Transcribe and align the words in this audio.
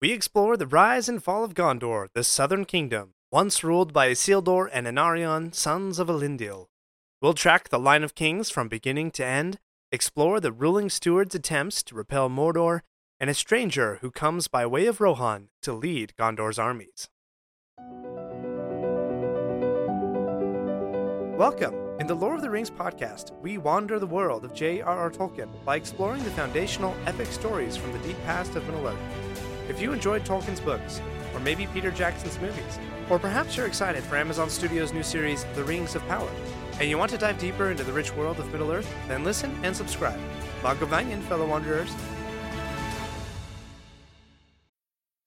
we 0.00 0.12
explore 0.12 0.56
the 0.56 0.66
rise 0.66 1.08
and 1.08 1.22
fall 1.22 1.42
of 1.42 1.54
Gondor, 1.54 2.06
the 2.14 2.22
southern 2.22 2.64
kingdom, 2.64 3.14
once 3.32 3.64
ruled 3.64 3.92
by 3.92 4.08
Isildur 4.08 4.68
and 4.72 4.86
Anarion, 4.86 5.52
sons 5.52 5.98
of 5.98 6.06
Elendil. 6.06 6.66
We'll 7.20 7.34
track 7.34 7.68
the 7.68 7.80
line 7.80 8.04
of 8.04 8.14
kings 8.14 8.48
from 8.48 8.68
beginning 8.68 9.10
to 9.12 9.26
end, 9.26 9.58
explore 9.90 10.38
the 10.38 10.52
ruling 10.52 10.88
steward's 10.88 11.34
attempts 11.34 11.82
to 11.82 11.96
repel 11.96 12.30
Mordor, 12.30 12.82
and 13.18 13.28
a 13.28 13.34
stranger 13.34 13.98
who 14.00 14.12
comes 14.12 14.46
by 14.46 14.64
way 14.66 14.86
of 14.86 15.00
Rohan 15.00 15.48
to 15.62 15.72
lead 15.72 16.14
Gondor's 16.16 16.60
armies. 16.60 17.08
Welcome. 21.36 21.74
In 21.98 22.06
the 22.06 22.14
Lord 22.14 22.36
of 22.36 22.42
the 22.42 22.50
Rings 22.50 22.70
podcast, 22.70 23.36
we 23.42 23.58
wander 23.58 23.98
the 23.98 24.06
world 24.06 24.44
of 24.44 24.54
J.R.R. 24.54 25.10
Tolkien 25.10 25.48
by 25.64 25.74
exploring 25.74 26.22
the 26.22 26.30
foundational 26.30 26.94
epic 27.06 27.26
stories 27.26 27.76
from 27.76 27.92
the 27.92 27.98
deep 27.98 28.16
past 28.24 28.54
of 28.54 28.64
Middle 28.66 28.86
Earth. 28.86 29.27
If 29.68 29.82
you 29.82 29.92
enjoyed 29.92 30.24
Tolkien's 30.24 30.60
books, 30.60 31.02
or 31.34 31.40
maybe 31.40 31.66
Peter 31.66 31.90
Jackson's 31.90 32.40
movies, 32.40 32.78
or 33.10 33.18
perhaps 33.18 33.54
you're 33.54 33.66
excited 33.66 34.02
for 34.02 34.16
Amazon 34.16 34.48
Studios' 34.48 34.94
new 34.94 35.02
series, 35.02 35.44
The 35.54 35.62
Rings 35.62 35.94
of 35.94 36.06
Power, 36.08 36.30
and 36.80 36.88
you 36.88 36.96
want 36.96 37.10
to 37.10 37.18
dive 37.18 37.38
deeper 37.38 37.70
into 37.70 37.84
the 37.84 37.92
rich 37.92 38.14
world 38.16 38.40
of 38.40 38.50
Middle 38.50 38.72
Earth, 38.72 38.90
then 39.08 39.24
listen 39.24 39.54
and 39.62 39.76
subscribe. 39.76 40.18
Mae 40.62 40.74
govannen, 40.74 41.22
fellow 41.24 41.46
wanderers. 41.46 41.94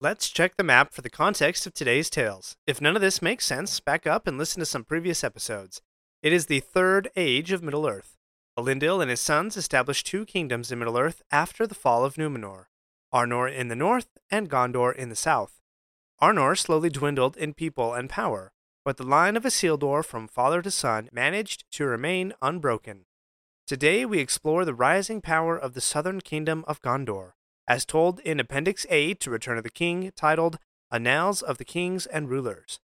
Let's 0.00 0.30
check 0.30 0.56
the 0.56 0.62
map 0.62 0.94
for 0.94 1.02
the 1.02 1.10
context 1.10 1.66
of 1.66 1.74
today's 1.74 2.08
tales. 2.08 2.56
If 2.68 2.80
none 2.80 2.94
of 2.94 3.02
this 3.02 3.20
makes 3.20 3.44
sense, 3.44 3.80
back 3.80 4.06
up 4.06 4.28
and 4.28 4.38
listen 4.38 4.60
to 4.60 4.66
some 4.66 4.84
previous 4.84 5.24
episodes. 5.24 5.82
It 6.22 6.32
is 6.32 6.46
the 6.46 6.60
third 6.60 7.10
age 7.16 7.50
of 7.50 7.64
Middle 7.64 7.84
Earth. 7.84 8.16
Elendil 8.56 9.02
and 9.02 9.10
his 9.10 9.18
sons 9.18 9.56
established 9.56 10.06
two 10.06 10.24
kingdoms 10.24 10.70
in 10.70 10.78
Middle 10.78 10.96
Earth 10.96 11.20
after 11.32 11.66
the 11.66 11.74
fall 11.74 12.04
of 12.04 12.14
Numenor 12.14 12.66
Arnor 13.12 13.52
in 13.52 13.66
the 13.66 13.74
north 13.74 14.06
and 14.30 14.48
Gondor 14.48 14.94
in 14.94 15.08
the 15.08 15.16
south. 15.16 15.60
Arnor 16.22 16.56
slowly 16.56 16.90
dwindled 16.90 17.36
in 17.36 17.52
people 17.52 17.92
and 17.92 18.08
power, 18.08 18.52
but 18.84 18.98
the 18.98 19.02
line 19.02 19.36
of 19.36 19.42
Isildur 19.42 20.04
from 20.04 20.28
father 20.28 20.62
to 20.62 20.70
son 20.70 21.08
managed 21.10 21.64
to 21.72 21.84
remain 21.84 22.32
unbroken. 22.40 23.06
Today 23.66 24.06
we 24.06 24.20
explore 24.20 24.64
the 24.64 24.74
rising 24.74 25.20
power 25.20 25.58
of 25.58 25.74
the 25.74 25.80
southern 25.80 26.20
kingdom 26.20 26.64
of 26.68 26.80
Gondor 26.82 27.32
as 27.68 27.84
told 27.84 28.18
in 28.20 28.40
Appendix 28.40 28.86
A 28.88 29.14
to 29.14 29.30
Return 29.30 29.58
of 29.58 29.62
the 29.62 29.70
King, 29.70 30.10
titled 30.16 30.58
Annals 30.90 31.42
of 31.42 31.58
the 31.58 31.64
Kings 31.64 32.06
and 32.06 32.28
Rulers. 32.28 32.80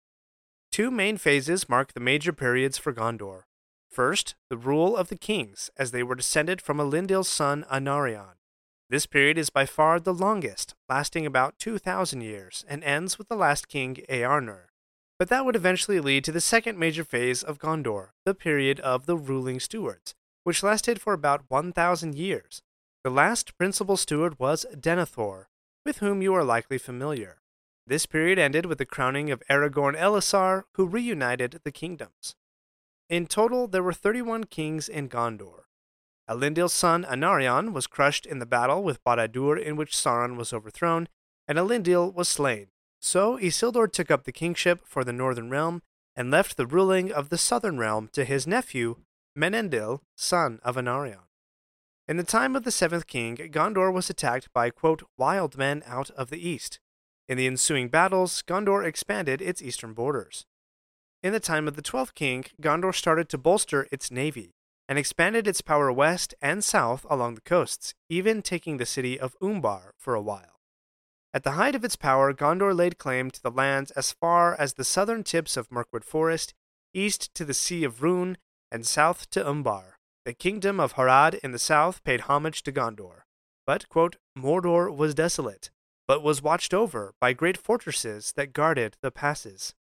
Two 0.71 0.91
main 0.91 1.17
phases 1.17 1.69
mark 1.69 1.93
the 1.93 2.01
major 2.01 2.33
periods 2.33 2.77
for 2.77 2.93
Gondor. 2.93 3.43
First, 3.89 4.35
the 4.49 4.57
rule 4.57 4.97
of 4.97 5.07
the 5.07 5.15
kings, 5.15 5.69
as 5.77 5.91
they 5.91 6.03
were 6.03 6.15
descended 6.15 6.61
from 6.61 6.79
Elendil's 6.79 7.29
son 7.29 7.63
Anarion. 7.71 8.35
This 8.89 9.05
period 9.05 9.37
is 9.37 9.49
by 9.49 9.65
far 9.65 9.99
the 9.99 10.13
longest, 10.13 10.75
lasting 10.89 11.25
about 11.25 11.59
2,000 11.59 12.21
years, 12.21 12.65
and 12.67 12.83
ends 12.83 13.17
with 13.17 13.29
the 13.29 13.35
last 13.35 13.67
king, 13.67 13.97
Earnur. 14.09 14.65
But 15.17 15.29
that 15.29 15.45
would 15.45 15.55
eventually 15.55 15.99
lead 15.99 16.23
to 16.25 16.31
the 16.31 16.41
second 16.41 16.77
major 16.77 17.03
phase 17.03 17.43
of 17.43 17.59
Gondor, 17.59 18.09
the 18.25 18.33
period 18.33 18.79
of 18.81 19.05
the 19.05 19.15
ruling 19.15 19.59
stewards, 19.59 20.15
which 20.43 20.63
lasted 20.63 20.99
for 20.99 21.13
about 21.13 21.45
1,000 21.49 22.15
years, 22.15 22.61
the 23.03 23.09
last 23.09 23.57
principal 23.57 23.97
steward 23.97 24.39
was 24.39 24.65
Denethor, 24.73 25.45
with 25.85 25.97
whom 25.97 26.21
you 26.21 26.33
are 26.33 26.43
likely 26.43 26.77
familiar. 26.77 27.41
This 27.85 28.05
period 28.05 28.39
ended 28.39 28.65
with 28.65 28.77
the 28.77 28.85
crowning 28.85 29.29
of 29.29 29.43
Aragorn 29.49 29.97
Elessar, 29.97 30.63
who 30.75 30.87
reunited 30.87 31.59
the 31.65 31.71
kingdoms. 31.71 32.35
In 33.09 33.27
total, 33.27 33.67
there 33.67 33.83
were 33.83 33.91
31 33.91 34.45
kings 34.45 34.87
in 34.87 35.09
Gondor. 35.09 35.63
Elendil's 36.29 36.71
son 36.71 37.03
Anarion 37.03 37.73
was 37.73 37.87
crushed 37.87 38.25
in 38.25 38.39
the 38.39 38.45
battle 38.45 38.81
with 38.81 39.03
Barad-dûr 39.03 39.61
in 39.61 39.75
which 39.75 39.95
Sauron 39.95 40.37
was 40.37 40.53
overthrown, 40.53 41.09
and 41.45 41.57
Elendil 41.57 42.13
was 42.13 42.29
slain. 42.29 42.67
So 43.01 43.37
Isildur 43.37 43.91
took 43.91 44.09
up 44.09 44.23
the 44.23 44.31
kingship 44.31 44.87
for 44.87 45.03
the 45.03 45.11
northern 45.11 45.49
realm 45.49 45.81
and 46.15 46.31
left 46.31 46.55
the 46.55 46.65
ruling 46.65 47.11
of 47.11 47.27
the 47.27 47.37
southern 47.37 47.77
realm 47.77 48.09
to 48.13 48.23
his 48.23 48.47
nephew, 48.47 48.95
Meneldil, 49.37 49.99
son 50.15 50.61
of 50.63 50.77
Anarion. 50.77 51.27
In 52.05 52.17
the 52.17 52.23
time 52.23 52.55
of 52.55 52.63
the 52.63 52.71
seventh 52.71 53.07
king, 53.07 53.37
Gondor 53.37 53.93
was 53.93 54.09
attacked 54.09 54.51
by, 54.51 54.69
quote, 54.69 55.03
wild 55.17 55.57
men 55.57 55.83
out 55.85 56.09
of 56.11 56.29
the 56.29 56.49
east. 56.49 56.81
In 57.29 57.37
the 57.37 57.47
ensuing 57.47 57.87
battles, 57.87 58.43
Gondor 58.45 58.85
expanded 58.85 59.41
its 59.41 59.61
eastern 59.61 59.93
borders. 59.93 60.45
In 61.21 61.31
the 61.31 61.39
time 61.39 61.65
of 61.65 61.77
the 61.77 61.81
twelfth 61.81 62.13
king, 62.13 62.43
Gondor 62.61 62.93
started 62.93 63.29
to 63.29 63.37
bolster 63.37 63.87
its 63.89 64.11
navy 64.11 64.53
and 64.89 64.99
expanded 64.99 65.47
its 65.47 65.61
power 65.61 65.93
west 65.93 66.35
and 66.41 66.61
south 66.61 67.05
along 67.09 67.35
the 67.35 67.41
coasts, 67.41 67.93
even 68.09 68.41
taking 68.41 68.75
the 68.75 68.85
city 68.85 69.17
of 69.17 69.37
Umbar 69.41 69.93
for 69.97 70.13
a 70.13 70.21
while. 70.21 70.59
At 71.33 71.43
the 71.43 71.51
height 71.51 71.73
of 71.73 71.85
its 71.85 71.95
power, 71.95 72.33
Gondor 72.33 72.75
laid 72.75 72.97
claim 72.97 73.31
to 73.31 73.41
the 73.41 73.49
lands 73.49 73.91
as 73.91 74.11
far 74.11 74.53
as 74.59 74.73
the 74.73 74.83
southern 74.83 75.23
tips 75.23 75.55
of 75.55 75.71
Mirkwood 75.71 76.03
Forest, 76.03 76.53
east 76.93 77.33
to 77.35 77.45
the 77.45 77.53
Sea 77.53 77.85
of 77.85 78.01
Rhûn, 78.01 78.35
and 78.69 78.85
south 78.85 79.29
to 79.29 79.47
Umbar. 79.47 79.92
The 80.25 80.33
kingdom 80.33 80.79
of 80.79 80.93
Harad 80.93 81.35
in 81.43 81.51
the 81.51 81.59
south 81.59 82.03
paid 82.03 82.21
homage 82.21 82.63
to 82.63 82.71
Gondor. 82.71 83.23
But, 83.67 83.89
quote, 83.89 84.15
Mordor 84.37 84.95
was 84.95 85.13
desolate, 85.13 85.69
but 86.07 86.23
was 86.23 86.41
watched 86.41 86.73
over 86.73 87.13
by 87.19 87.33
great 87.33 87.57
fortresses 87.57 88.33
that 88.37 88.53
guarded 88.53 88.97
the 89.01 89.11
passes. 89.11 89.75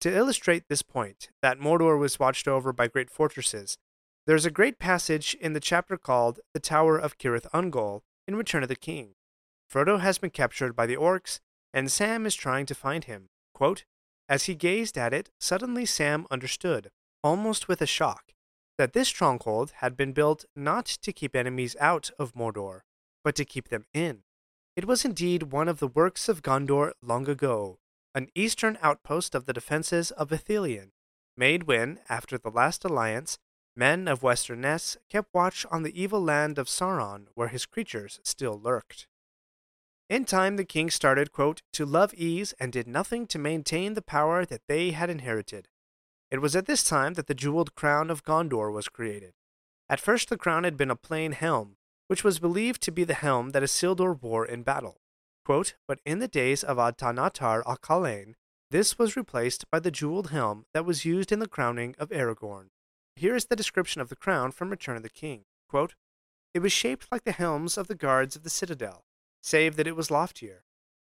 To 0.00 0.14
illustrate 0.14 0.64
this 0.68 0.82
point, 0.82 1.30
that 1.40 1.58
Mordor 1.58 1.98
was 1.98 2.18
watched 2.18 2.46
over 2.46 2.72
by 2.72 2.86
great 2.86 3.08
fortresses, 3.08 3.78
there 4.26 4.36
is 4.36 4.46
a 4.46 4.50
great 4.50 4.78
passage 4.78 5.34
in 5.40 5.52
the 5.52 5.60
chapter 5.60 5.96
called 5.96 6.40
The 6.54 6.60
Tower 6.60 6.98
of 6.98 7.16
Cirith 7.18 7.50
Ungol 7.52 8.02
in 8.28 8.36
Return 8.36 8.62
of 8.62 8.68
the 8.68 8.76
King. 8.76 9.14
Frodo 9.72 10.00
has 10.00 10.18
been 10.18 10.30
captured 10.30 10.76
by 10.76 10.86
the 10.86 10.96
orcs, 10.96 11.40
and 11.72 11.90
Sam 11.90 12.26
is 12.26 12.34
trying 12.34 12.66
to 12.66 12.74
find 12.74 13.04
him. 13.04 13.30
Quote, 13.54 13.84
As 14.28 14.44
he 14.44 14.54
gazed 14.54 14.98
at 14.98 15.14
it, 15.14 15.30
suddenly 15.40 15.86
Sam 15.86 16.26
understood, 16.30 16.90
almost 17.24 17.68
with 17.68 17.80
a 17.80 17.86
shock, 17.86 18.32
that 18.78 18.92
this 18.92 19.08
stronghold 19.08 19.72
had 19.76 19.96
been 19.96 20.12
built 20.12 20.44
not 20.56 20.86
to 20.86 21.12
keep 21.12 21.36
enemies 21.36 21.76
out 21.78 22.10
of 22.18 22.34
Mordor, 22.34 22.80
but 23.24 23.34
to 23.36 23.44
keep 23.44 23.68
them 23.68 23.86
in. 23.92 24.22
It 24.74 24.86
was 24.86 25.04
indeed 25.04 25.44
one 25.44 25.68
of 25.68 25.78
the 25.78 25.88
works 25.88 26.28
of 26.28 26.42
Gondor 26.42 26.92
long 27.02 27.28
ago, 27.28 27.78
an 28.14 28.28
eastern 28.34 28.78
outpost 28.82 29.34
of 29.34 29.46
the 29.46 29.52
defenses 29.52 30.10
of 30.12 30.30
Ithilien, 30.30 30.90
made 31.36 31.64
when, 31.64 32.00
after 32.08 32.38
the 32.38 32.50
last 32.50 32.84
alliance, 32.84 33.38
men 33.76 34.08
of 34.08 34.22
Westernesse 34.22 34.96
kept 35.08 35.32
watch 35.32 35.64
on 35.70 35.82
the 35.82 36.00
evil 36.00 36.22
land 36.22 36.58
of 36.58 36.68
Sauron 36.68 37.26
where 37.34 37.48
his 37.48 37.66
creatures 37.66 38.20
still 38.22 38.58
lurked. 38.58 39.06
In 40.10 40.24
time, 40.26 40.56
the 40.56 40.64
king 40.64 40.90
started, 40.90 41.32
quote, 41.32 41.62
to 41.72 41.86
love 41.86 42.12
ease 42.14 42.52
and 42.60 42.70
did 42.70 42.86
nothing 42.86 43.26
to 43.28 43.38
maintain 43.38 43.94
the 43.94 44.02
power 44.02 44.44
that 44.44 44.60
they 44.68 44.90
had 44.90 45.08
inherited. 45.08 45.68
It 46.32 46.40
was 46.40 46.56
at 46.56 46.64
this 46.64 46.82
time 46.82 47.12
that 47.14 47.26
the 47.26 47.34
jeweled 47.34 47.74
crown 47.74 48.08
of 48.08 48.24
Gondor 48.24 48.72
was 48.72 48.88
created. 48.88 49.34
At 49.90 50.00
first, 50.00 50.30
the 50.30 50.38
crown 50.38 50.64
had 50.64 50.78
been 50.78 50.90
a 50.90 50.96
plain 50.96 51.32
helm, 51.32 51.76
which 52.08 52.24
was 52.24 52.38
believed 52.38 52.80
to 52.82 52.90
be 52.90 53.04
the 53.04 53.12
helm 53.12 53.50
that 53.50 53.62
Isildur 53.62 54.14
wore 54.14 54.46
in 54.46 54.62
battle. 54.62 54.96
Quote, 55.44 55.74
but 55.86 56.00
in 56.06 56.20
the 56.20 56.28
days 56.28 56.64
of 56.64 56.78
Atanatar 56.78 57.62
Alcarin, 57.64 58.32
this 58.70 58.98
was 58.98 59.14
replaced 59.14 59.70
by 59.70 59.78
the 59.78 59.90
jeweled 59.90 60.30
helm 60.30 60.64
that 60.72 60.86
was 60.86 61.04
used 61.04 61.32
in 61.32 61.38
the 61.38 61.46
crowning 61.46 61.94
of 61.98 62.08
Aragorn. 62.08 62.68
Here 63.14 63.36
is 63.36 63.44
the 63.44 63.56
description 63.56 64.00
of 64.00 64.08
the 64.08 64.16
crown 64.16 64.52
from 64.52 64.70
Return 64.70 64.96
of 64.96 65.02
the 65.02 65.10
King. 65.10 65.42
Quote, 65.68 65.96
it 66.54 66.60
was 66.60 66.72
shaped 66.72 67.08
like 67.12 67.24
the 67.24 67.32
helms 67.32 67.76
of 67.76 67.88
the 67.88 67.94
guards 67.94 68.36
of 68.36 68.42
the 68.42 68.48
citadel, 68.48 69.04
save 69.42 69.76
that 69.76 69.86
it 69.86 69.96
was 69.96 70.10
loftier. 70.10 70.64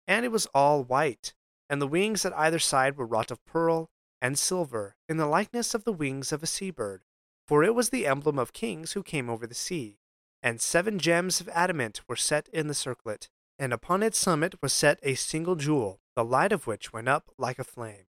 And 0.05 0.25
it 0.25 0.33
was 0.33 0.47
all 0.53 0.83
white, 0.83 1.33
and 1.69 1.81
the 1.81 1.87
wings 1.87 2.25
at 2.25 2.37
either 2.37 2.59
side 2.59 2.97
were 2.97 3.05
wrought 3.05 3.31
of 3.31 3.45
pearl 3.45 3.89
and 4.23 4.39
silver 4.39 4.95
in 5.09 5.17
the 5.17 5.27
likeness 5.27 5.75
of 5.75 5.83
the 5.83 5.91
wings 5.91 6.31
of 6.31 6.41
a 6.41 6.47
sea 6.47 6.71
bird, 6.71 7.03
for 7.45 7.61
it 7.61 7.75
was 7.75 7.89
the 7.89 8.07
emblem 8.07 8.39
of 8.39 8.53
kings 8.53 8.93
who 8.93 9.03
came 9.03 9.29
over 9.29 9.45
the 9.45 9.53
sea. 9.53 9.99
And 10.41 10.61
seven 10.61 10.97
gems 10.97 11.41
of 11.41 11.49
adamant 11.49 12.01
were 12.07 12.15
set 12.15 12.47
in 12.47 12.67
the 12.67 12.73
circlet, 12.73 13.29
and 13.59 13.73
upon 13.73 14.01
its 14.01 14.17
summit 14.17 14.55
was 14.61 14.71
set 14.71 14.97
a 15.03 15.15
single 15.15 15.55
jewel, 15.55 15.99
the 16.15 16.23
light 16.23 16.53
of 16.53 16.67
which 16.67 16.93
went 16.93 17.09
up 17.09 17.31
like 17.37 17.59
a 17.59 17.65
flame. 17.65 18.05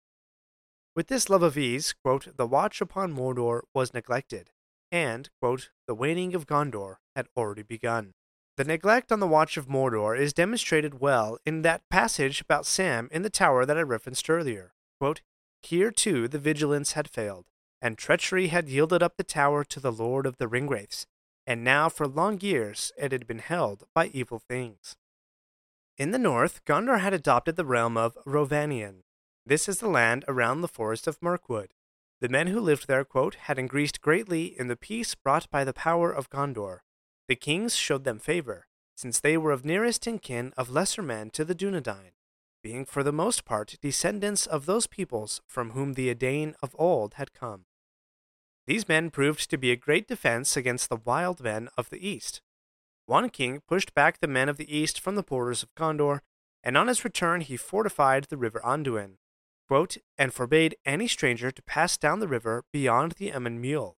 With 0.95 1.07
this 1.07 1.29
love 1.29 1.43
of 1.43 1.57
ease, 1.57 1.93
quote, 1.93 2.35
the 2.35 2.45
watch 2.45 2.81
upon 2.81 3.13
Mordor 3.13 3.61
was 3.73 3.93
neglected, 3.93 4.51
and, 4.91 5.29
quote, 5.41 5.69
the 5.87 5.95
waning 5.95 6.35
of 6.35 6.45
Gondor 6.45 6.97
had 7.15 7.27
already 7.37 7.63
begun. 7.63 8.11
The 8.57 8.65
neglect 8.65 9.13
on 9.13 9.21
the 9.21 9.27
watch 9.27 9.55
of 9.55 9.67
Mordor 9.67 10.17
is 10.17 10.33
demonstrated 10.33 10.99
well 10.99 11.37
in 11.45 11.61
that 11.61 11.87
passage 11.89 12.41
about 12.41 12.65
Sam 12.65 13.07
in 13.11 13.21
the 13.21 13.29
tower 13.29 13.65
that 13.65 13.77
I 13.77 13.81
referenced 13.81 14.29
earlier. 14.29 14.73
Quote, 14.99 15.21
Here 15.61 15.91
too 15.91 16.27
the 16.27 16.39
vigilance 16.39 16.93
had 16.93 17.09
failed, 17.09 17.45
and 17.81 17.97
treachery 17.97 18.47
had 18.47 18.69
yielded 18.69 19.01
up 19.01 19.17
the 19.17 19.23
tower 19.23 19.63
to 19.65 19.79
the 19.79 19.91
Lord 19.91 20.25
of 20.25 20.37
the 20.37 20.47
Ringwraiths, 20.47 21.05
and 21.47 21.63
now 21.63 21.89
for 21.89 22.07
long 22.07 22.39
years 22.41 22.91
it 22.97 23.11
had 23.11 23.27
been 23.27 23.39
held 23.39 23.85
by 23.93 24.07
evil 24.07 24.39
things. 24.39 24.95
In 25.97 26.11
the 26.11 26.19
north, 26.19 26.63
Gondor 26.65 26.99
had 26.99 27.13
adopted 27.13 27.55
the 27.55 27.65
realm 27.65 27.97
of 27.97 28.17
Rhovanion. 28.25 29.03
This 29.45 29.67
is 29.67 29.79
the 29.79 29.89
land 29.89 30.25
around 30.27 30.61
the 30.61 30.67
forest 30.67 31.07
of 31.07 31.21
Mirkwood. 31.21 31.73
The 32.21 32.29
men 32.29 32.47
who 32.47 32.59
lived 32.59 32.87
there, 32.87 33.03
quote, 33.03 33.35
had 33.35 33.57
increased 33.57 34.01
greatly 34.01 34.45
in 34.45 34.67
the 34.67 34.75
peace 34.75 35.15
brought 35.15 35.49
by 35.49 35.63
the 35.63 35.73
power 35.73 36.11
of 36.11 36.29
Gondor. 36.29 36.81
The 37.27 37.35
kings 37.35 37.75
showed 37.75 38.03
them 38.03 38.19
favor, 38.19 38.67
since 38.95 39.19
they 39.19 39.37
were 39.37 39.51
of 39.51 39.65
nearest 39.65 40.07
in 40.07 40.19
kin 40.19 40.53
of 40.55 40.69
lesser 40.69 41.01
men 41.01 41.31
to 41.31 41.43
the 41.43 41.55
Dunedain, 41.55 42.11
being 42.61 42.85
for 42.85 43.03
the 43.03 43.11
most 43.11 43.45
part 43.45 43.75
descendants 43.81 44.45
of 44.45 44.65
those 44.65 44.87
peoples 44.87 45.41
from 45.47 45.71
whom 45.71 45.93
the 45.93 46.09
Edain 46.09 46.55
of 46.61 46.75
old 46.77 47.15
had 47.15 47.33
come. 47.33 47.65
These 48.67 48.87
men 48.87 49.09
proved 49.09 49.49
to 49.49 49.57
be 49.57 49.71
a 49.71 49.75
great 49.75 50.07
defense 50.07 50.55
against 50.55 50.89
the 50.89 51.01
wild 51.03 51.41
men 51.41 51.69
of 51.77 51.89
the 51.89 52.07
east. 52.07 52.41
One 53.05 53.29
king 53.29 53.61
pushed 53.67 53.93
back 53.93 54.19
the 54.19 54.27
men 54.27 54.47
of 54.47 54.57
the 54.57 54.75
east 54.75 54.99
from 54.99 55.15
the 55.15 55.23
borders 55.23 55.63
of 55.63 55.73
Gondor, 55.75 56.21
and 56.63 56.77
on 56.77 56.87
his 56.87 57.03
return 57.03 57.41
he 57.41 57.57
fortified 57.57 58.25
the 58.25 58.37
river 58.37 58.61
Anduin, 58.63 59.17
quote, 59.67 59.97
and 60.17 60.33
forbade 60.33 60.77
any 60.85 61.07
stranger 61.07 61.51
to 61.51 61.61
pass 61.63 61.97
down 61.97 62.19
the 62.19 62.27
river 62.27 62.63
beyond 62.71 63.13
the 63.13 63.31
Emyn 63.31 63.59
Muil. 63.59 63.95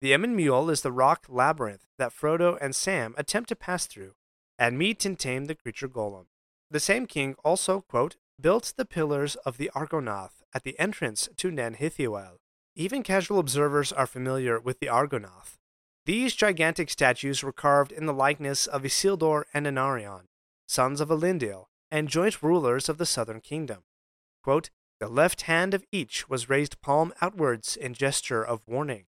The 0.00 0.12
Emyn 0.12 0.36
Muil 0.36 0.70
is 0.70 0.82
the 0.82 0.92
rock 0.92 1.26
labyrinth 1.28 1.86
that 1.98 2.12
Frodo 2.12 2.58
and 2.60 2.74
Sam 2.76 3.14
attempt 3.16 3.48
to 3.48 3.56
pass 3.56 3.86
through, 3.86 4.12
and 4.58 4.76
meet 4.76 5.04
and 5.04 5.18
tame 5.18 5.46
the 5.46 5.54
creature 5.54 5.88
Gollum. 5.88 6.26
The 6.74 6.80
same 6.80 7.06
king 7.06 7.36
also, 7.44 7.82
quote, 7.82 8.16
built 8.40 8.74
the 8.76 8.84
pillars 8.84 9.36
of 9.46 9.58
the 9.58 9.70
Argonath 9.76 10.42
at 10.52 10.64
the 10.64 10.76
entrance 10.76 11.28
to 11.36 11.52
Nen 11.52 11.74
Hithoel, 11.74 12.38
even 12.74 13.04
casual 13.04 13.38
observers 13.38 13.92
are 13.92 14.08
familiar 14.08 14.58
with 14.58 14.80
the 14.80 14.88
Argonath. 14.88 15.58
These 16.04 16.34
gigantic 16.34 16.90
statues 16.90 17.44
were 17.44 17.52
carved 17.52 17.92
in 17.92 18.06
the 18.06 18.12
likeness 18.12 18.66
of 18.66 18.82
Isildur 18.82 19.44
and 19.54 19.66
Anarion, 19.66 20.22
sons 20.66 21.00
of 21.00 21.10
Elendil, 21.10 21.66
and 21.92 22.08
joint 22.08 22.42
rulers 22.42 22.88
of 22.88 22.98
the 22.98 23.06
southern 23.06 23.40
kingdom. 23.40 23.84
Quote, 24.42 24.70
the 24.98 25.06
left 25.06 25.42
hand 25.42 25.74
of 25.74 25.84
each 25.92 26.28
was 26.28 26.50
raised 26.50 26.80
palm 26.80 27.12
outwards 27.20 27.76
in 27.76 27.94
gesture 27.94 28.44
of 28.44 28.66
warning. 28.66 29.04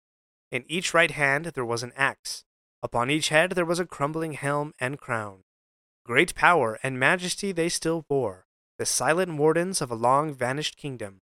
In 0.52 0.62
each 0.69 0.94
right 0.94 1.10
hand 1.10 1.46
there 1.46 1.64
was 1.64 1.82
an 1.82 1.92
axe. 1.96 2.44
Upon 2.80 3.10
each 3.10 3.30
head 3.30 3.56
there 3.56 3.64
was 3.64 3.80
a 3.80 3.86
crumbling 3.86 4.34
helm 4.34 4.72
and 4.78 5.00
crown. 5.00 5.42
Great 6.06 6.37
power 6.37 6.79
and 6.85 7.00
majesty 7.00 7.50
they 7.50 7.69
still 7.69 8.05
bore, 8.08 8.47
the 8.79 8.87
silent 8.87 9.37
wardens 9.38 9.81
of 9.81 9.91
a 9.91 9.97
long 9.97 10.32
vanished 10.32 10.76
kingdom, 10.76 11.20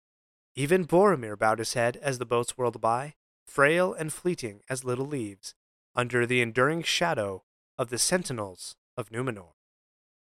even 0.53 0.85
Boromir 0.85 1.35
bowed 1.35 1.57
his 1.57 1.73
head 1.73 1.97
as 1.97 2.19
the 2.19 2.27
boats 2.27 2.59
whirled 2.59 2.79
by, 2.79 3.15
frail 3.43 3.91
and 3.95 4.13
fleeting 4.13 4.61
as 4.69 4.83
little 4.83 5.07
leaves, 5.07 5.55
under 5.95 6.27
the 6.27 6.41
enduring 6.41 6.83
shadow 6.83 7.43
of 7.75 7.89
the 7.89 7.97
sentinels 7.97 8.75
of 8.95 9.09
Numenor. 9.09 9.55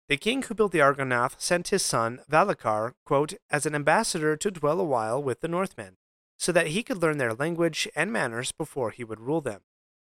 The 0.08 0.18
king 0.18 0.44
who 0.44 0.54
built 0.54 0.72
the 0.72 0.82
Argonath 0.82 1.42
sent 1.42 1.70
his 1.70 1.84
son 1.84 2.20
Valacar, 2.30 2.94
quote, 3.08 3.34
as 3.50 3.66
an 3.66 3.74
ambassador 3.74 4.38
to 4.38 4.52
dwell 4.52 4.80
a 4.80 4.84
while 4.84 5.22
with 5.22 5.40
the 5.40 5.48
Northmen, 5.48 5.98
so 6.38 6.52
that 6.52 6.68
he 6.68 6.84
could 6.84 7.02
learn 7.02 7.18
their 7.18 7.34
language 7.34 7.90
and 7.96 8.14
manners 8.14 8.52
before 8.52 8.92
he 8.92 9.04
would 9.04 9.20
rule 9.20 9.42
them. 9.42 9.62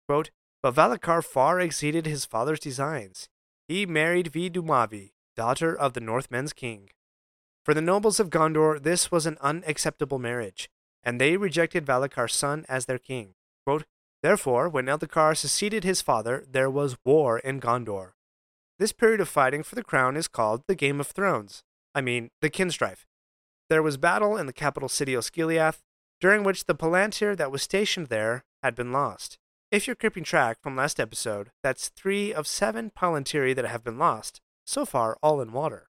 Quote, 0.08 0.32
but 0.64 0.74
Valacar 0.74 1.24
far 1.24 1.60
exceeded 1.60 2.08
his 2.08 2.26
father's 2.26 2.60
designs. 2.60 3.30
He 3.72 3.86
married 3.86 4.34
Vidumavi, 4.34 5.14
daughter 5.38 5.74
of 5.74 5.94
the 5.94 6.02
Northmen's 6.02 6.52
king. 6.52 6.90
For 7.64 7.74
the 7.74 7.80
nobles 7.80 8.20
of 8.20 8.30
Gondor, 8.30 8.84
this 8.84 9.10
was 9.10 9.26
an 9.26 9.38
unacceptable 9.40 10.20
marriage, 10.20 10.70
and 11.06 11.22
they 11.22 11.38
rejected 11.38 11.86
Valacar's 11.86 12.34
son 12.34 12.66
as 12.68 12.86
their 12.86 12.98
king. 12.98 13.34
Quote, 13.66 13.86
Therefore, 14.22 14.68
when 14.68 14.88
Eldacar 14.88 15.38
succeeded 15.38 15.86
his 15.86 16.02
father, 16.02 16.44
there 16.52 16.70
was 16.70 16.98
war 17.06 17.40
in 17.40 17.62
Gondor. 17.62 18.12
This 18.78 18.92
period 18.92 19.22
of 19.22 19.30
fighting 19.30 19.64
for 19.64 19.76
the 19.76 19.86
crown 19.86 20.18
is 20.18 20.28
called 20.28 20.64
the 20.68 20.76
Game 20.76 21.00
of 21.00 21.08
Thrones. 21.08 21.64
I 21.96 22.02
mean, 22.02 22.30
the 22.42 22.50
Kinstrife. 22.50 23.06
There 23.70 23.82
was 23.82 23.96
battle 23.96 24.36
in 24.36 24.48
the 24.48 24.52
capital 24.52 24.90
city 24.90 25.14
of 25.14 25.24
Osgiliath, 25.24 25.80
during 26.20 26.44
which 26.44 26.66
the 26.66 26.76
Palantir 26.76 27.38
that 27.38 27.54
was 27.54 27.62
stationed 27.62 28.08
there 28.08 28.44
had 28.62 28.76
been 28.76 28.92
lost. 28.92 29.38
If 29.72 29.88
you're 29.88 29.96
keeping 29.96 30.26
track 30.26 30.58
from 30.62 30.76
last 30.76 31.00
episode, 31.00 31.52
that's 31.64 31.88
three 31.88 32.34
of 32.34 32.46
seven 32.46 32.92
Palantiri 32.92 33.56
that 33.56 33.64
have 33.64 33.86
been 33.86 33.98
lost, 33.98 34.42
so 34.66 34.86
far 34.86 35.18
all 35.24 35.40
in 35.40 35.54
water. 35.54 35.88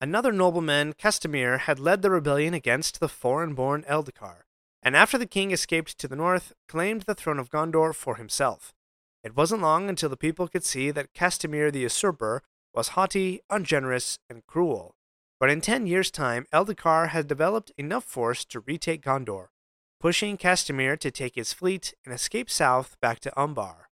Another 0.00 0.32
nobleman, 0.32 0.94
Castamir, 0.94 1.60
had 1.60 1.78
led 1.78 2.02
the 2.02 2.10
rebellion 2.10 2.54
against 2.54 2.98
the 2.98 3.08
foreign 3.08 3.54
born 3.54 3.84
Eldacar, 3.88 4.46
and 4.82 4.96
after 4.96 5.16
the 5.16 5.26
king 5.26 5.52
escaped 5.52 5.96
to 5.96 6.08
the 6.08 6.16
north, 6.16 6.52
claimed 6.66 7.02
the 7.02 7.14
throne 7.14 7.38
of 7.38 7.50
Gondor 7.50 7.94
for 7.94 8.16
himself. 8.16 8.74
It 9.22 9.36
wasn't 9.36 9.62
long 9.62 9.88
until 9.88 10.08
the 10.08 10.16
people 10.16 10.48
could 10.48 10.64
see 10.64 10.90
that 10.90 11.14
Castamir 11.14 11.72
the 11.72 11.80
usurper 11.80 12.42
was 12.74 12.88
haughty, 12.88 13.42
ungenerous, 13.48 14.18
and 14.28 14.44
cruel. 14.48 14.96
But 15.38 15.50
in 15.50 15.60
ten 15.60 15.86
years' 15.86 16.10
time, 16.10 16.46
Eldacar 16.52 17.10
had 17.10 17.28
developed 17.28 17.70
enough 17.78 18.02
force 18.02 18.44
to 18.46 18.58
retake 18.58 19.02
Gondor, 19.02 19.50
pushing 20.00 20.36
Castamir 20.36 20.98
to 20.98 21.10
take 21.10 21.34
his 21.34 21.52
fleet 21.52 21.94
and 22.04 22.14
escape 22.14 22.48
south 22.48 22.96
back 23.00 23.20
to 23.20 23.40
Umbar. 23.40 23.88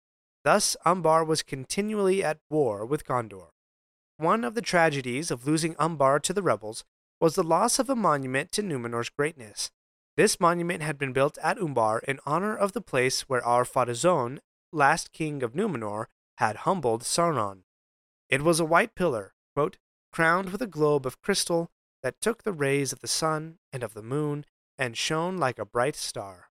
Thus, 0.44 0.76
Umbar 0.87 1.25
was 1.25 1.43
continually 1.43 2.25
at 2.25 2.38
war 2.49 2.87
with 2.87 3.05
Gondor. 3.05 3.49
One 4.17 4.44
of 4.44 4.55
the 4.55 4.62
tragedies 4.62 5.31
of 5.31 5.47
losing 5.47 5.76
Umbar 5.79 6.19
to 6.21 6.33
the 6.33 6.42
rebels 6.42 6.85
was 7.21 7.35
the 7.35 7.42
loss 7.42 7.78
of 7.78 7.90
a 7.90 7.97
monument 7.97 8.50
to 8.52 8.62
Numenor's 8.62 9.11
greatness. 9.11 9.71
This 10.16 10.40
monument 10.40 10.83
had 10.83 10.99
been 10.99 11.12
built 11.12 11.38
at 11.42 11.59
Umbar 11.59 12.00
in 12.00 12.19
honor 12.26 12.57
of 12.57 12.73
the 12.73 12.80
place 12.80 13.23
where 13.23 13.45
Ar-Pharazôn, 13.45 14.38
last 14.73 15.12
king 15.12 15.42
of 15.42 15.52
Numenor, 15.52 16.07
had 16.38 16.57
humbled 16.57 17.02
Sauron. 17.02 17.64
It 18.28 18.42
was 18.42 18.61
a 18.61 18.64
white 18.64 18.95
pillar, 18.95 19.35
quote, 19.54 19.76
crowned 20.12 20.50
with 20.50 20.62
a 20.62 20.66
globe 20.66 21.07
of 21.07 21.21
crystal 21.21 21.71
that 22.02 22.21
took 22.21 22.42
the 22.42 22.52
rays 22.52 22.92
of 22.92 23.00
the 23.00 23.09
sun 23.09 23.59
and 23.73 23.83
of 23.83 23.95
the 23.95 24.02
moon 24.02 24.45
and 24.81 24.97
shone 24.97 25.37
like 25.37 25.59
a 25.59 25.67
bright 25.67 25.95
star. 25.95 26.49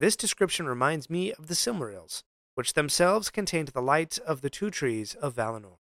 This 0.00 0.16
description 0.16 0.66
reminds 0.66 1.10
me 1.10 1.30
of 1.34 1.46
the 1.48 1.54
Silmarils, 1.54 2.22
which 2.54 2.72
themselves 2.72 3.30
contained 3.30 3.68
the 3.68 3.82
light 3.82 4.18
of 4.26 4.40
the 4.40 4.48
two 4.48 4.70
trees 4.70 5.14
of 5.14 5.34
Valinor. 5.36 5.76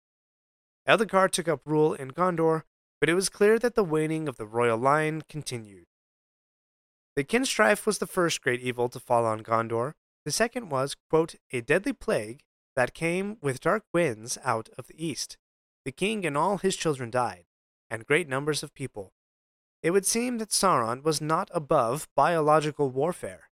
Eldacar 0.87 1.29
took 1.29 1.49
up 1.49 1.61
rule 1.65 1.93
in 1.93 2.11
Gondor, 2.11 2.63
but 3.01 3.09
it 3.09 3.13
was 3.13 3.27
clear 3.27 3.59
that 3.59 3.75
the 3.75 3.83
waning 3.83 4.29
of 4.29 4.37
the 4.37 4.47
royal 4.47 4.77
line 4.77 5.21
continued. 5.27 5.87
The 7.17 7.25
kinstrife 7.25 7.85
was 7.85 7.97
the 7.97 8.07
first 8.07 8.41
great 8.41 8.61
evil 8.61 8.87
to 8.87 8.99
fall 8.99 9.25
on 9.25 9.43
Gondor. 9.43 9.95
The 10.23 10.31
second 10.31 10.69
was, 10.69 10.95
quote, 11.09 11.35
a 11.51 11.59
deadly 11.59 11.91
plague 11.91 12.39
that 12.77 12.93
came 12.93 13.37
with 13.41 13.59
dark 13.59 13.83
winds 13.93 14.37
out 14.45 14.69
of 14.77 14.87
the 14.87 15.05
east. 15.05 15.37
The 15.83 15.91
king 15.91 16.25
and 16.25 16.37
all 16.37 16.57
his 16.57 16.77
children 16.77 17.09
died, 17.09 17.45
and 17.91 18.05
great 18.05 18.29
numbers 18.29 18.63
of 18.63 18.73
people. 18.73 19.11
It 19.81 19.91
would 19.91 20.05
seem 20.05 20.37
that 20.39 20.49
Sauron 20.49 21.03
was 21.03 21.21
not 21.21 21.49
above 21.53 22.07
biological 22.15 22.89
warfare. 22.89 23.49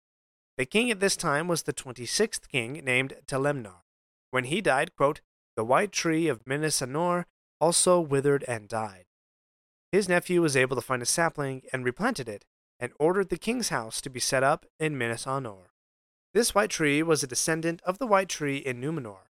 The 0.58 0.66
king 0.66 0.90
at 0.90 1.00
this 1.00 1.16
time 1.16 1.48
was 1.48 1.62
the 1.62 1.72
26th 1.72 2.48
king 2.48 2.80
named 2.84 3.14
Telemnar. 3.26 3.82
When 4.30 4.44
he 4.44 4.60
died, 4.60 4.96
quote, 4.96 5.20
the 5.56 5.64
white 5.64 5.92
tree 5.92 6.28
of 6.28 6.46
Minas 6.46 6.80
Anor 6.80 7.24
also 7.60 8.00
withered 8.00 8.44
and 8.48 8.68
died. 8.68 9.04
His 9.92 10.08
nephew 10.08 10.42
was 10.42 10.56
able 10.56 10.76
to 10.76 10.82
find 10.82 11.00
a 11.00 11.06
sapling 11.06 11.62
and 11.72 11.84
replanted 11.84 12.28
it, 12.28 12.44
and 12.78 12.92
ordered 12.98 13.30
the 13.30 13.38
king's 13.38 13.70
house 13.70 14.00
to 14.02 14.10
be 14.10 14.20
set 14.20 14.42
up 14.42 14.66
in 14.78 14.98
Minas 14.98 15.24
Anor. 15.24 15.70
This 16.34 16.54
white 16.54 16.70
tree 16.70 17.02
was 17.02 17.22
a 17.22 17.26
descendant 17.26 17.80
of 17.84 17.98
the 17.98 18.06
white 18.06 18.28
tree 18.28 18.58
in 18.58 18.80
Numenor. 18.80 19.30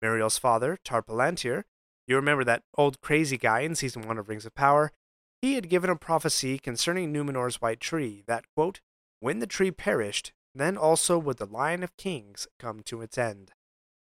Miriel's 0.00 0.38
father, 0.38 0.78
Tar 0.82 1.02
Palantir, 1.02 1.64
you 2.06 2.16
remember 2.16 2.44
that 2.44 2.62
old 2.78 3.00
crazy 3.00 3.36
guy 3.36 3.60
in 3.60 3.74
season 3.74 4.06
1 4.06 4.16
of 4.16 4.28
Rings 4.28 4.46
of 4.46 4.54
Power, 4.54 4.92
he 5.40 5.54
had 5.54 5.68
given 5.68 5.90
a 5.90 5.96
prophecy 5.96 6.58
concerning 6.58 7.12
Numenor's 7.12 7.60
white 7.60 7.80
tree 7.80 8.22
that, 8.26 8.44
quote, 8.54 8.80
when 9.20 9.38
the 9.38 9.46
tree 9.46 9.70
perished, 9.70 10.32
then 10.54 10.76
also 10.76 11.18
would 11.18 11.36
the 11.36 11.46
line 11.46 11.82
of 11.82 11.96
kings 11.96 12.46
come 12.58 12.82
to 12.84 13.02
its 13.02 13.18
end. 13.18 13.52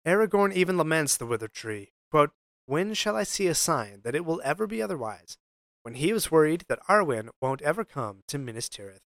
Aragorn 0.05 0.53
even 0.53 0.77
laments 0.77 1.17
the 1.17 1.25
withered 1.25 1.53
tree. 1.53 1.91
Quote, 2.09 2.31
When 2.65 2.93
shall 2.93 3.15
I 3.15 3.23
see 3.23 3.47
a 3.47 3.55
sign 3.55 4.01
that 4.03 4.15
it 4.15 4.25
will 4.25 4.41
ever 4.43 4.67
be 4.67 4.81
otherwise? 4.81 5.37
When 5.83 5.95
he 5.95 6.13
was 6.13 6.31
worried 6.31 6.65
that 6.69 6.79
Arwen 6.87 7.29
won't 7.41 7.61
ever 7.61 7.83
come 7.83 8.21
to 8.27 8.37
Minas 8.37 8.69
Tirith. 8.69 9.03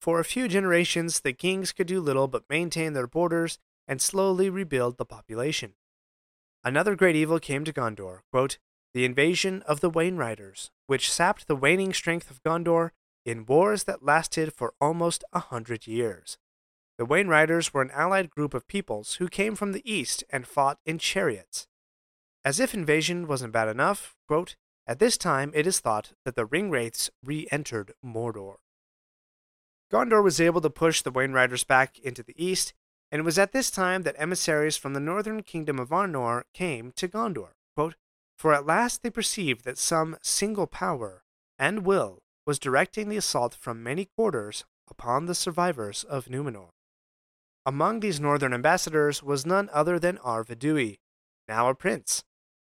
For 0.00 0.20
a 0.20 0.24
few 0.24 0.48
generations, 0.48 1.20
the 1.20 1.32
kings 1.32 1.72
could 1.72 1.86
do 1.86 2.00
little 2.00 2.28
but 2.28 2.48
maintain 2.48 2.92
their 2.92 3.06
borders 3.06 3.58
and 3.86 4.00
slowly 4.00 4.48
rebuild 4.48 4.96
the 4.96 5.04
population. 5.04 5.74
Another 6.62 6.94
great 6.94 7.16
evil 7.16 7.38
came 7.38 7.64
to 7.64 7.72
Gondor, 7.72 8.20
quote, 8.30 8.58
the 8.98 9.04
invasion 9.04 9.62
of 9.62 9.78
the 9.78 9.92
Wainriders, 9.92 10.70
which 10.88 11.08
sapped 11.08 11.46
the 11.46 11.54
waning 11.54 11.92
strength 11.92 12.32
of 12.32 12.42
Gondor 12.42 12.90
in 13.24 13.46
wars 13.46 13.84
that 13.84 14.04
lasted 14.04 14.52
for 14.52 14.74
almost 14.80 15.22
a 15.32 15.38
hundred 15.38 15.86
years. 15.86 16.36
The 16.96 17.06
Wainriders 17.06 17.72
were 17.72 17.82
an 17.82 17.92
allied 17.92 18.28
group 18.28 18.54
of 18.54 18.66
peoples 18.66 19.14
who 19.14 19.28
came 19.28 19.54
from 19.54 19.70
the 19.70 19.88
east 19.88 20.24
and 20.30 20.48
fought 20.48 20.80
in 20.84 20.98
chariots. 20.98 21.68
As 22.44 22.58
if 22.58 22.74
invasion 22.74 23.28
wasn't 23.28 23.52
bad 23.52 23.68
enough, 23.68 24.16
quote, 24.26 24.56
at 24.84 24.98
this 24.98 25.16
time 25.16 25.52
it 25.54 25.64
is 25.64 25.78
thought 25.78 26.14
that 26.24 26.34
the 26.34 26.44
Ringwraiths 26.44 27.08
re 27.22 27.46
entered 27.52 27.92
Mordor. 28.04 28.56
Gondor 29.92 30.24
was 30.24 30.40
able 30.40 30.60
to 30.62 30.70
push 30.70 31.02
the 31.02 31.12
Wainriders 31.12 31.64
back 31.64 32.00
into 32.00 32.24
the 32.24 32.34
east, 32.36 32.74
and 33.12 33.20
it 33.20 33.24
was 33.24 33.38
at 33.38 33.52
this 33.52 33.70
time 33.70 34.02
that 34.02 34.16
emissaries 34.18 34.76
from 34.76 34.94
the 34.94 34.98
northern 34.98 35.44
kingdom 35.44 35.78
of 35.78 35.90
Arnor 35.90 36.42
came 36.52 36.90
to 36.96 37.06
Gondor. 37.06 37.50
Quote, 37.76 37.94
For 38.38 38.54
at 38.54 38.66
last 38.66 39.02
they 39.02 39.10
perceived 39.10 39.64
that 39.64 39.78
some 39.78 40.16
single 40.22 40.68
power 40.68 41.24
and 41.58 41.84
will 41.84 42.22
was 42.46 42.60
directing 42.60 43.08
the 43.08 43.16
assault 43.16 43.52
from 43.54 43.82
many 43.82 44.04
quarters 44.04 44.64
upon 44.88 45.26
the 45.26 45.34
survivors 45.34 46.04
of 46.04 46.26
Numenor. 46.26 46.70
Among 47.66 48.00
these 48.00 48.20
northern 48.20 48.54
ambassadors 48.54 49.22
was 49.22 49.44
none 49.44 49.68
other 49.72 49.98
than 49.98 50.18
Arvedui, 50.18 51.00
now 51.48 51.68
a 51.68 51.74
prince. 51.74 52.22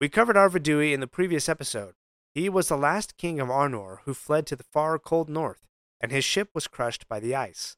We 0.01 0.09
covered 0.09 0.37
Arvedui 0.37 0.93
in 0.93 1.01
the 1.01 1.07
previous 1.07 1.49
episode. 1.49 1.95
He 2.35 2.49
was 2.49 2.69
the 2.69 2.77
last 2.77 3.17
king 3.17 3.41
of 3.41 3.49
Arnor 3.49 4.01
who 4.05 4.13
fled 4.13 4.47
to 4.49 4.57
the 4.57 4.65
far 4.65 4.99
cold 4.99 5.31
north, 5.31 5.67
and 6.01 6.13
his 6.13 6.25
ship 6.25 6.51
was 6.53 6.69
crushed 6.69 7.09
by 7.09 7.21
the 7.21 7.35
ice. 7.35 7.77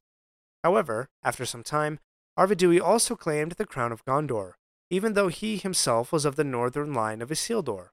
However, 0.64 1.08
after 1.22 1.46
some 1.46 1.62
time, 1.62 2.00
Arvedui 2.36 2.80
also 2.80 3.14
claimed 3.14 3.52
the 3.52 3.64
crown 3.64 3.92
of 3.92 4.04
Gondor, 4.04 4.54
even 4.90 5.14
though 5.14 5.28
he 5.28 5.56
himself 5.56 6.12
was 6.12 6.24
of 6.24 6.36
the 6.36 6.44
northern 6.44 6.92
line 6.92 7.20
of 7.20 7.30
Isildur. 7.30 7.90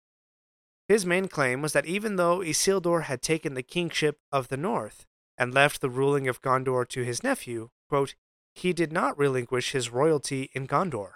His 0.87 1.05
main 1.05 1.27
claim 1.27 1.61
was 1.61 1.73
that 1.73 1.85
even 1.85 2.17
though 2.17 2.39
Isildur 2.39 3.03
had 3.03 3.21
taken 3.21 3.53
the 3.53 3.63
kingship 3.63 4.19
of 4.31 4.49
the 4.49 4.57
north 4.57 5.05
and 5.37 5.53
left 5.53 5.81
the 5.81 5.89
ruling 5.89 6.27
of 6.27 6.41
Gondor 6.41 6.87
to 6.89 7.03
his 7.03 7.23
nephew, 7.23 7.69
quote, 7.89 8.15
he 8.53 8.73
did 8.73 8.91
not 8.91 9.17
relinquish 9.17 9.71
his 9.71 9.89
royalty 9.89 10.49
in 10.53 10.67
Gondor, 10.67 11.13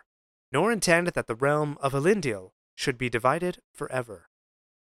nor 0.52 0.72
intend 0.72 1.08
that 1.08 1.28
the 1.28 1.36
realm 1.36 1.78
of 1.82 1.94
Elendil 1.94 2.52
should 2.76 2.98
be 2.98 3.10
divided 3.10 3.60
forever. 3.74 4.30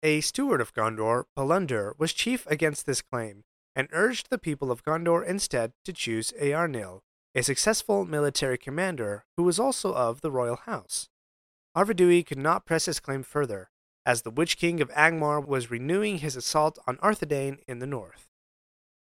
A 0.03 0.21
steward 0.21 0.61
of 0.61 0.75
Gondor, 0.75 1.25
Pelendur, 1.37 1.95
was 1.99 2.13
chief 2.13 2.47
against 2.49 2.85
this 2.85 3.01
claim 3.01 3.45
and 3.75 3.89
urged 3.93 4.29
the 4.29 4.39
people 4.39 4.71
of 4.71 4.85
Gondor 4.85 5.25
instead 5.25 5.73
to 5.85 5.93
choose 5.93 6.33
Eärnil, 6.41 7.01
a 7.35 7.43
successful 7.43 8.05
military 8.05 8.57
commander 8.57 9.25
who 9.37 9.43
was 9.43 9.59
also 9.59 9.93
of 9.93 10.21
the 10.21 10.31
royal 10.31 10.57
house. 10.57 11.09
Arvedui 11.77 12.25
could 12.25 12.39
not 12.39 12.65
press 12.65 12.85
his 12.85 13.01
claim 13.01 13.25
further, 13.25 13.71
as 14.07 14.23
the 14.23 14.31
Witch 14.31 14.57
King 14.57 14.81
of 14.81 14.91
Angmar 14.91 15.45
was 15.45 15.71
renewing 15.71 16.19
his 16.19 16.37
assault 16.37 16.79
on 16.87 16.97
Arthedain 16.99 17.59
in 17.67 17.81
the 17.81 17.87
north. 17.87 18.29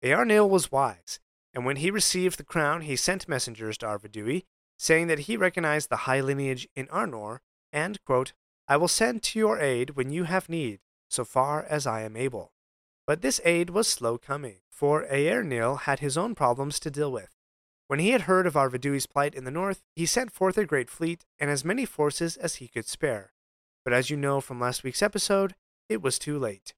Eärnil 0.04 0.48
was 0.48 0.70
wise, 0.70 1.18
and 1.52 1.64
when 1.64 1.76
he 1.76 1.90
received 1.90 2.38
the 2.38 2.44
crown, 2.44 2.82
he 2.82 2.94
sent 2.94 3.28
messengers 3.28 3.76
to 3.78 3.86
Arvedui, 3.86 4.44
saying 4.78 5.08
that 5.08 5.20
he 5.20 5.36
recognized 5.36 5.90
the 5.90 6.08
high 6.08 6.20
lineage 6.20 6.68
in 6.76 6.86
Arnor, 6.86 7.38
and, 7.72 8.02
quote, 8.04 8.32
I 8.68 8.76
will 8.76 8.88
send 8.88 9.22
to 9.24 9.38
your 9.38 9.58
aid 9.58 9.90
when 9.90 10.10
you 10.10 10.24
have 10.24 10.48
need, 10.48 10.80
so 11.08 11.24
far 11.24 11.64
as 11.64 11.86
I 11.86 12.02
am 12.02 12.16
able. 12.16 12.52
But 13.06 13.22
this 13.22 13.40
aid 13.44 13.70
was 13.70 13.88
slow 13.88 14.18
coming, 14.18 14.58
for 14.70 15.04
Eärnil 15.06 15.80
had 15.80 15.98
his 15.98 16.16
own 16.16 16.34
problems 16.34 16.78
to 16.80 16.90
deal 16.90 17.10
with. 17.10 17.31
When 17.92 17.98
he 17.98 18.12
had 18.12 18.22
heard 18.22 18.46
of 18.46 18.56
Arvedui's 18.56 19.04
plight 19.04 19.34
in 19.34 19.44
the 19.44 19.50
north, 19.50 19.82
he 19.94 20.06
sent 20.06 20.32
forth 20.32 20.56
a 20.56 20.64
great 20.64 20.88
fleet 20.88 21.26
and 21.38 21.50
as 21.50 21.62
many 21.62 21.84
forces 21.84 22.38
as 22.38 22.54
he 22.54 22.66
could 22.66 22.86
spare. 22.86 23.34
But 23.84 23.92
as 23.92 24.08
you 24.08 24.16
know 24.16 24.40
from 24.40 24.58
last 24.58 24.82
week's 24.82 25.02
episode, 25.02 25.54
it 25.90 26.00
was 26.00 26.18
too 26.18 26.38
late. 26.38 26.72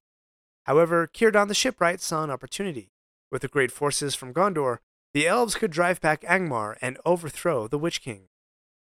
However, 0.65 1.07
Círdan 1.07 1.47
the 1.47 1.53
shipwright 1.53 2.01
saw 2.01 2.25
an 2.25 2.31
opportunity. 2.31 2.91
With 3.31 3.43
the 3.43 3.47
great 3.47 3.71
forces 3.71 4.13
from 4.13 4.33
Gondor, 4.33 4.79
the 5.13 5.25
elves 5.25 5.55
could 5.55 5.71
drive 5.71 6.01
back 6.01 6.19
Angmar 6.23 6.75
and 6.81 6.97
overthrow 7.05 7.69
the 7.69 7.79
Witch 7.79 8.01
King. 8.01 8.27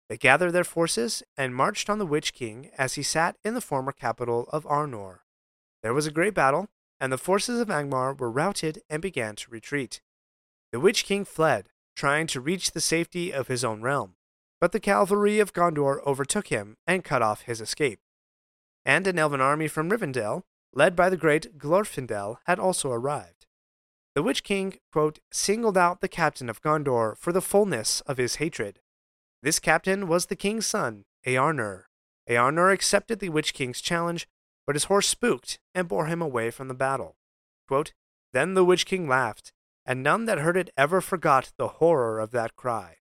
They 0.09 0.17
gathered 0.17 0.53
their 0.53 0.63
forces 0.63 1.25
and 1.37 1.57
marched 1.57 1.91
on 1.91 1.99
the 1.99 2.07
Witch 2.07 2.33
King 2.33 2.71
as 2.79 2.95
he 2.95 3.03
sat 3.03 3.37
in 3.45 3.55
the 3.55 3.61
former 3.61 3.91
capital 3.91 4.49
of 4.53 4.65
Arnor. 4.67 5.23
There 5.83 5.93
was 5.93 6.07
a 6.07 6.13
great 6.13 6.35
battle, 6.35 6.69
and 7.01 7.13
the 7.13 7.19
forces 7.19 7.59
of 7.59 7.67
Angmar 7.67 8.17
were 8.17 8.31
routed 8.31 8.81
and 8.89 9.03
began 9.03 9.35
to 9.35 9.51
retreat. 9.51 10.01
The 10.71 10.79
Witch 10.79 11.05
King 11.05 11.25
fled, 11.25 11.71
trying 11.95 12.27
to 12.29 12.41
reach 12.41 12.73
the 12.73 12.81
safety 12.81 13.33
of 13.33 13.49
his 13.49 13.65
own 13.65 13.83
realm, 13.83 14.15
but 14.61 14.73
the 14.73 14.81
cavalry 14.81 15.39
of 15.41 15.53
Gondor 15.53 16.01
overtook 16.07 16.49
him 16.49 16.77
and 16.87 17.05
cut 17.05 17.23
off 17.23 17.43
his 17.43 17.61
escape. 17.61 18.01
And 18.85 19.07
an 19.07 19.19
elven 19.19 19.41
army 19.41 19.69
from 19.69 19.91
Rivendell, 19.91 20.43
led 20.73 20.97
by 20.97 21.11
the 21.11 21.17
great 21.17 21.59
Glorfindel, 21.59 22.39
had 22.47 22.59
also 22.59 22.91
arrived. 22.91 23.47
The 24.15 24.23
Witch 24.23 24.45
King, 24.45 24.75
quote, 24.93 25.21
singled 25.33 25.79
out 25.79 26.01
the 26.01 26.09
captain 26.09 26.51
of 26.51 26.63
Gondor 26.63 27.17
for 27.17 27.33
the 27.33 27.41
fullness 27.41 28.01
of 28.03 28.19
his 28.19 28.37
hatred. 28.37 28.81
This 29.43 29.59
captain 29.59 30.07
was 30.07 30.27
the 30.27 30.37
king's 30.37 30.67
son, 30.67 31.05
Eärnur. 31.27 31.85
Eärnur 32.29 32.73
accepted 32.73 33.19
the 33.19 33.31
Witch 33.31 33.55
King's 33.55 33.81
challenge, 33.81 34.29
but 34.67 34.77
his 34.77 34.85
horse 34.85 35.09
spooked 35.09 35.59
and 35.75 35.89
bore 35.89 36.07
him 36.07 36.23
away 36.23 36.51
from 36.51 36.69
the 36.69 36.75
battle. 36.75 37.17
Quote, 37.67 37.93
then 38.33 38.55
the 38.55 38.65
Witch 38.65 38.87
King 38.87 39.09
laughed, 39.09 39.53
and 39.85 40.03
none 40.03 40.25
that 40.27 40.39
heard 40.39 40.57
it 40.57 40.71
ever 40.77 41.01
forgot 41.01 41.53
the 41.57 41.69
horror 41.69 42.21
of 42.21 42.31
that 42.31 42.57
cry. 42.57 42.99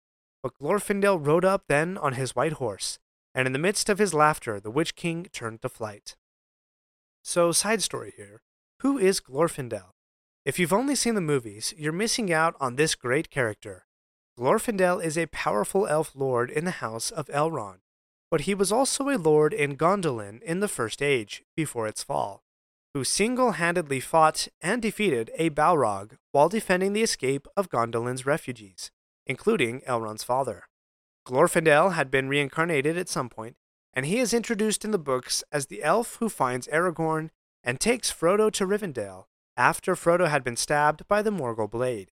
But 0.42 0.58
Glorfindel 0.58 1.24
rode 1.24 1.44
up 1.44 1.64
then 1.68 1.96
on 1.98 2.14
his 2.14 2.36
white 2.36 2.54
horse, 2.54 2.98
and 3.34 3.46
in 3.46 3.52
the 3.52 3.58
midst 3.58 3.88
of 3.88 3.98
his 3.98 4.14
laughter 4.14 4.60
the 4.60 4.70
Witch 4.70 4.94
King 4.94 5.26
turned 5.32 5.62
to 5.62 5.68
flight. 5.68 6.16
So, 7.22 7.52
side 7.52 7.82
story 7.82 8.12
here 8.16 8.42
who 8.80 8.98
is 8.98 9.20
Glorfindel? 9.20 9.94
If 10.44 10.58
you've 10.58 10.74
only 10.74 10.94
seen 10.94 11.14
the 11.14 11.22
movies, 11.22 11.72
you're 11.78 11.92
missing 11.92 12.30
out 12.30 12.54
on 12.60 12.76
this 12.76 12.94
great 12.94 13.30
character. 13.30 13.86
Glorfindel 14.38 15.02
is 15.02 15.16
a 15.16 15.26
powerful 15.28 15.86
elf 15.86 16.12
lord 16.14 16.50
in 16.50 16.66
the 16.66 16.82
house 16.82 17.10
of 17.10 17.28
Elrond, 17.28 17.78
but 18.30 18.42
he 18.42 18.54
was 18.54 18.70
also 18.70 19.08
a 19.08 19.16
lord 19.16 19.54
in 19.54 19.76
Gondolin 19.76 20.42
in 20.42 20.60
the 20.60 20.68
First 20.68 21.00
Age, 21.00 21.44
before 21.56 21.86
its 21.86 22.02
fall, 22.02 22.43
who 22.94 23.02
single 23.02 23.52
handedly 23.52 23.98
fought 23.98 24.46
and 24.62 24.80
defeated 24.80 25.30
a 25.36 25.50
Balrog 25.50 26.12
while 26.30 26.48
defending 26.48 26.92
the 26.92 27.02
escape 27.02 27.48
of 27.56 27.68
Gondolin's 27.68 28.24
refugees, 28.24 28.92
including 29.26 29.80
Elrond's 29.80 30.22
father. 30.22 30.62
Glorfindel 31.26 31.94
had 31.94 32.08
been 32.08 32.28
reincarnated 32.28 32.96
at 32.96 33.08
some 33.08 33.28
point, 33.28 33.56
and 33.92 34.06
he 34.06 34.20
is 34.20 34.32
introduced 34.32 34.84
in 34.84 34.92
the 34.92 34.98
books 34.98 35.42
as 35.50 35.66
the 35.66 35.82
elf 35.82 36.16
who 36.16 36.28
finds 36.28 36.68
Aragorn 36.68 37.30
and 37.64 37.80
takes 37.80 38.12
Frodo 38.12 38.50
to 38.52 38.66
Rivendell 38.66 39.24
after 39.56 39.94
Frodo 39.94 40.28
had 40.28 40.44
been 40.44 40.56
stabbed 40.56 41.06
by 41.08 41.20
the 41.20 41.30
Morgul 41.30 41.70
blade. 41.70 42.10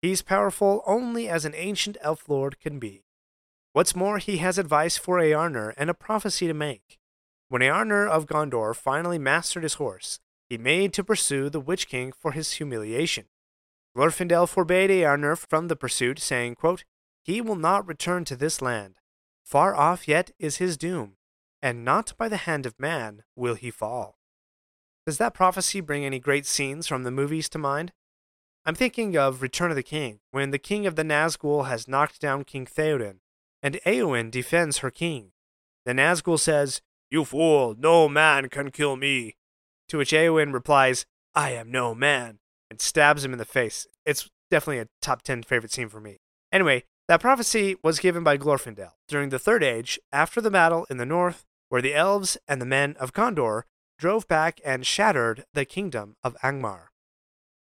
He's 0.00 0.22
powerful 0.22 0.82
only 0.86 1.28
as 1.28 1.44
an 1.44 1.54
ancient 1.56 1.96
elf 2.00 2.28
lord 2.28 2.60
can 2.60 2.78
be. 2.78 3.04
What's 3.72 3.96
more, 3.96 4.18
he 4.18 4.36
has 4.36 4.58
advice 4.58 4.96
for 4.96 5.18
Eärnur 5.18 5.72
and 5.76 5.90
a 5.90 5.94
prophecy 5.94 6.46
to 6.46 6.54
make. 6.54 6.98
When 7.48 7.62
Eärnur 7.62 8.08
of 8.08 8.26
Gondor 8.26 8.74
finally 8.74 9.18
mastered 9.18 9.62
his 9.62 9.74
horse, 9.74 10.20
he 10.48 10.58
made 10.58 10.92
to 10.94 11.04
pursue 11.04 11.48
the 11.48 11.60
Witch 11.60 11.88
King 11.88 12.12
for 12.12 12.32
his 12.32 12.52
humiliation. 12.52 13.26
Glorfindel 13.96 14.48
forbade 14.48 14.90
Eärnur 14.90 15.36
from 15.36 15.68
the 15.68 15.76
pursuit, 15.76 16.18
saying, 16.18 16.56
quote, 16.56 16.84
He 17.22 17.40
will 17.40 17.56
not 17.56 17.86
return 17.86 18.24
to 18.24 18.36
this 18.36 18.60
land. 18.60 18.96
Far 19.44 19.74
off 19.74 20.08
yet 20.08 20.32
is 20.38 20.56
his 20.56 20.76
doom, 20.76 21.16
and 21.62 21.84
not 21.84 22.16
by 22.16 22.28
the 22.28 22.38
hand 22.38 22.66
of 22.66 22.80
man 22.80 23.22
will 23.36 23.54
he 23.54 23.70
fall. 23.70 24.18
Does 25.06 25.18
that 25.18 25.34
prophecy 25.34 25.80
bring 25.80 26.04
any 26.04 26.18
great 26.18 26.46
scenes 26.46 26.86
from 26.86 27.02
the 27.02 27.10
movies 27.10 27.48
to 27.50 27.58
mind? 27.58 27.92
I'm 28.64 28.74
thinking 28.74 29.16
of 29.16 29.42
Return 29.42 29.70
of 29.70 29.76
the 29.76 29.82
King, 29.82 30.20
when 30.30 30.50
the 30.50 30.58
king 30.58 30.86
of 30.86 30.96
the 30.96 31.02
Nazgul 31.02 31.68
has 31.68 31.86
knocked 31.86 32.20
down 32.20 32.44
King 32.44 32.64
Theoden, 32.64 33.18
and 33.62 33.78
Eowyn 33.84 34.30
defends 34.30 34.78
her 34.78 34.90
king. 34.90 35.32
The 35.84 35.92
Nazgul 35.92 36.40
says, 36.40 36.80
You 37.14 37.24
fool, 37.24 37.76
no 37.78 38.08
man 38.08 38.48
can 38.48 38.72
kill 38.72 38.96
me. 38.96 39.36
To 39.86 39.98
which 39.98 40.10
Eowyn 40.10 40.52
replies, 40.52 41.06
I 41.32 41.52
am 41.52 41.70
no 41.70 41.94
man, 41.94 42.40
and 42.68 42.80
stabs 42.80 43.24
him 43.24 43.32
in 43.32 43.38
the 43.38 43.44
face. 43.44 43.86
It's 44.04 44.28
definitely 44.50 44.80
a 44.80 44.88
top 45.00 45.22
10 45.22 45.44
favorite 45.44 45.70
scene 45.70 45.88
for 45.88 46.00
me. 46.00 46.18
Anyway, 46.50 46.82
that 47.06 47.20
prophecy 47.20 47.76
was 47.84 48.00
given 48.00 48.24
by 48.24 48.36
Glorfindel 48.36 48.94
during 49.06 49.28
the 49.28 49.38
Third 49.38 49.62
Age 49.62 49.96
after 50.12 50.40
the 50.40 50.50
battle 50.50 50.88
in 50.90 50.96
the 50.96 51.06
north, 51.06 51.44
where 51.68 51.80
the 51.80 51.94
elves 51.94 52.36
and 52.48 52.60
the 52.60 52.66
men 52.66 52.96
of 52.98 53.12
Gondor 53.12 53.62
drove 53.96 54.26
back 54.26 54.60
and 54.64 54.84
shattered 54.84 55.44
the 55.54 55.64
kingdom 55.64 56.16
of 56.24 56.36
Angmar. 56.42 56.86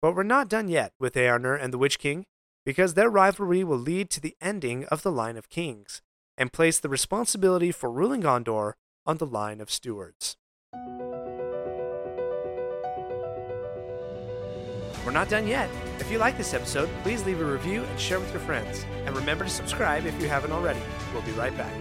But 0.00 0.14
we're 0.14 0.22
not 0.22 0.48
done 0.48 0.68
yet 0.68 0.92
with 1.00 1.14
Eärnur 1.14 1.60
and 1.60 1.72
the 1.72 1.78
Witch 1.78 1.98
King, 1.98 2.24
because 2.64 2.94
their 2.94 3.10
rivalry 3.10 3.64
will 3.64 3.78
lead 3.78 4.10
to 4.10 4.20
the 4.20 4.36
ending 4.40 4.84
of 4.84 5.02
the 5.02 5.10
line 5.10 5.36
of 5.36 5.50
kings, 5.50 6.02
and 6.38 6.52
place 6.52 6.78
the 6.78 6.88
responsibility 6.88 7.72
for 7.72 7.90
ruling 7.90 8.22
Gondor 8.22 8.74
on 9.06 9.18
the 9.18 9.26
line 9.26 9.60
of 9.60 9.70
stewards. 9.70 10.36
We're 15.04 15.12
not 15.12 15.28
done 15.28 15.46
yet. 15.46 15.70
If 15.98 16.10
you 16.10 16.18
like 16.18 16.36
this 16.36 16.54
episode, 16.54 16.88
please 17.02 17.24
leave 17.24 17.40
a 17.40 17.44
review 17.44 17.84
and 17.84 17.98
share 17.98 18.20
with 18.20 18.30
your 18.32 18.40
friends. 18.42 18.84
And 19.06 19.16
remember 19.16 19.44
to 19.44 19.50
subscribe 19.50 20.04
if 20.06 20.20
you 20.20 20.28
haven't 20.28 20.52
already. 20.52 20.80
We'll 21.12 21.22
be 21.22 21.32
right 21.32 21.56
back. 21.56 21.72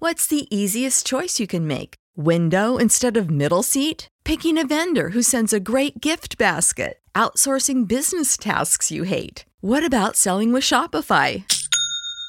What's 0.00 0.26
the 0.26 0.46
easiest 0.54 1.06
choice 1.06 1.40
you 1.40 1.46
can 1.46 1.66
make? 1.66 1.94
Window 2.16 2.76
instead 2.76 3.16
of 3.16 3.30
middle 3.30 3.62
seat? 3.62 4.08
Picking 4.24 4.58
a 4.58 4.66
vendor 4.66 5.10
who 5.10 5.22
sends 5.22 5.52
a 5.52 5.60
great 5.60 6.00
gift 6.00 6.38
basket? 6.38 6.98
Outsourcing 7.14 7.86
business 7.88 8.36
tasks 8.36 8.90
you 8.90 9.04
hate? 9.04 9.44
What 9.60 9.84
about 9.84 10.14
selling 10.14 10.52
with 10.52 10.62
Shopify? 10.62 11.44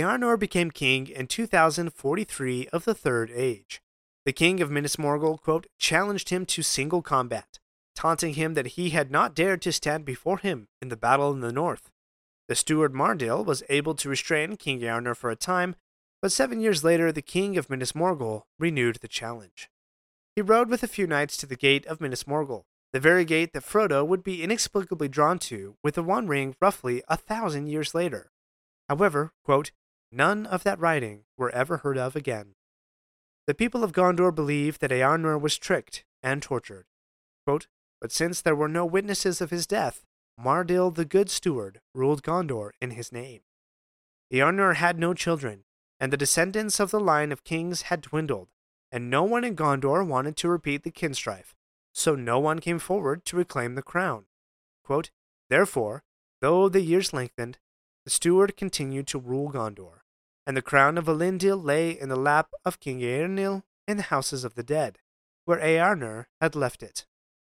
Earnur 0.00 0.38
became 0.38 0.70
king 0.70 1.08
in 1.08 1.26
2043 1.26 2.68
of 2.68 2.84
the 2.84 2.94
Third 2.94 3.30
Age. 3.34 3.82
The 4.24 4.32
king 4.32 4.60
of 4.60 4.70
Minas 4.70 4.96
Morgul, 4.96 5.40
quote, 5.40 5.66
challenged 5.78 6.28
him 6.28 6.46
to 6.46 6.62
single 6.62 7.02
combat, 7.02 7.58
taunting 7.94 8.34
him 8.34 8.54
that 8.54 8.68
he 8.68 8.90
had 8.90 9.10
not 9.10 9.34
dared 9.34 9.60
to 9.62 9.72
stand 9.72 10.04
before 10.04 10.38
him 10.38 10.68
in 10.80 10.88
the 10.88 10.96
battle 10.96 11.32
in 11.32 11.40
the 11.40 11.52
north. 11.52 11.90
The 12.48 12.54
steward 12.54 12.92
Mardil 12.92 13.44
was 13.44 13.62
able 13.68 13.94
to 13.96 14.08
restrain 14.08 14.56
King 14.56 14.80
Earnur 14.80 15.16
for 15.16 15.30
a 15.30 15.36
time, 15.36 15.74
but 16.20 16.32
seven 16.32 16.60
years 16.60 16.84
later 16.84 17.10
the 17.10 17.22
king 17.22 17.58
of 17.58 17.68
Minas 17.68 17.92
Morgul 17.92 18.42
renewed 18.58 18.96
the 19.00 19.08
challenge. 19.08 19.68
He 20.36 20.42
rode 20.42 20.68
with 20.68 20.82
a 20.82 20.88
few 20.88 21.06
knights 21.06 21.36
to 21.38 21.46
the 21.46 21.56
gate 21.56 21.84
of 21.86 22.00
Minas 22.00 22.24
Morgul, 22.24 22.64
the 22.92 23.00
very 23.00 23.24
gate 23.24 23.52
that 23.52 23.64
Frodo 23.64 24.06
would 24.06 24.22
be 24.22 24.42
inexplicably 24.42 25.08
drawn 25.08 25.38
to 25.40 25.76
with 25.82 25.96
the 25.96 26.02
One 26.02 26.28
Ring 26.28 26.54
roughly 26.60 27.02
a 27.08 27.16
thousand 27.16 27.66
years 27.66 27.94
later. 27.94 28.30
However, 28.88 29.32
quote, 29.44 29.72
none 30.12 30.46
of 30.46 30.62
that 30.64 30.78
writing 30.78 31.24
were 31.36 31.50
ever 31.50 31.78
heard 31.78 31.98
of 31.98 32.14
again. 32.14 32.54
The 33.46 33.54
people 33.54 33.82
of 33.82 33.92
Gondor 33.92 34.34
believed 34.34 34.80
that 34.80 34.90
Earnur 34.90 35.40
was 35.40 35.58
tricked 35.58 36.04
and 36.22 36.42
tortured. 36.42 36.86
Quote, 37.44 37.66
but 38.00 38.12
since 38.12 38.40
there 38.40 38.56
were 38.56 38.68
no 38.68 38.84
witnesses 38.84 39.40
of 39.40 39.50
his 39.50 39.66
death, 39.66 40.04
Mardil 40.38 40.94
the 40.94 41.04
Good 41.04 41.30
Steward 41.30 41.80
ruled 41.94 42.22
Gondor 42.22 42.72
in 42.80 42.90
his 42.90 43.12
name. 43.12 43.42
Earnur 44.32 44.74
had 44.76 44.98
no 44.98 45.14
children, 45.14 45.64
and 46.00 46.12
the 46.12 46.16
descendants 46.16 46.80
of 46.80 46.90
the 46.90 46.98
line 46.98 47.30
of 47.30 47.44
kings 47.44 47.82
had 47.82 48.00
dwindled, 48.00 48.48
and 48.90 49.08
no 49.08 49.22
one 49.22 49.44
in 49.44 49.54
Gondor 49.54 50.04
wanted 50.04 50.36
to 50.38 50.48
repeat 50.48 50.82
the 50.82 50.90
kin 50.90 51.14
strife, 51.14 51.54
so 51.92 52.16
no 52.16 52.40
one 52.40 52.58
came 52.58 52.78
forward 52.78 53.24
to 53.26 53.36
reclaim 53.36 53.74
the 53.76 53.82
crown. 53.82 54.24
Quote, 54.84 55.10
Therefore, 55.48 56.02
though 56.40 56.68
the 56.68 56.80
years 56.80 57.12
lengthened, 57.12 57.58
the 58.04 58.10
steward 58.10 58.56
continued 58.56 59.06
to 59.08 59.18
rule 59.18 59.52
Gondor, 59.52 60.01
and 60.46 60.56
the 60.56 60.62
crown 60.62 60.98
of 60.98 61.06
Elendil 61.06 61.62
lay 61.62 61.90
in 61.90 62.08
the 62.08 62.16
lap 62.16 62.48
of 62.64 62.80
King 62.80 63.00
Eärnil 63.00 63.62
in 63.86 63.96
the 63.96 64.04
houses 64.04 64.44
of 64.44 64.54
the 64.54 64.62
dead, 64.62 64.98
where 65.44 65.58
Earnur 65.58 66.26
had 66.40 66.54
left 66.54 66.82
it. 66.82 67.06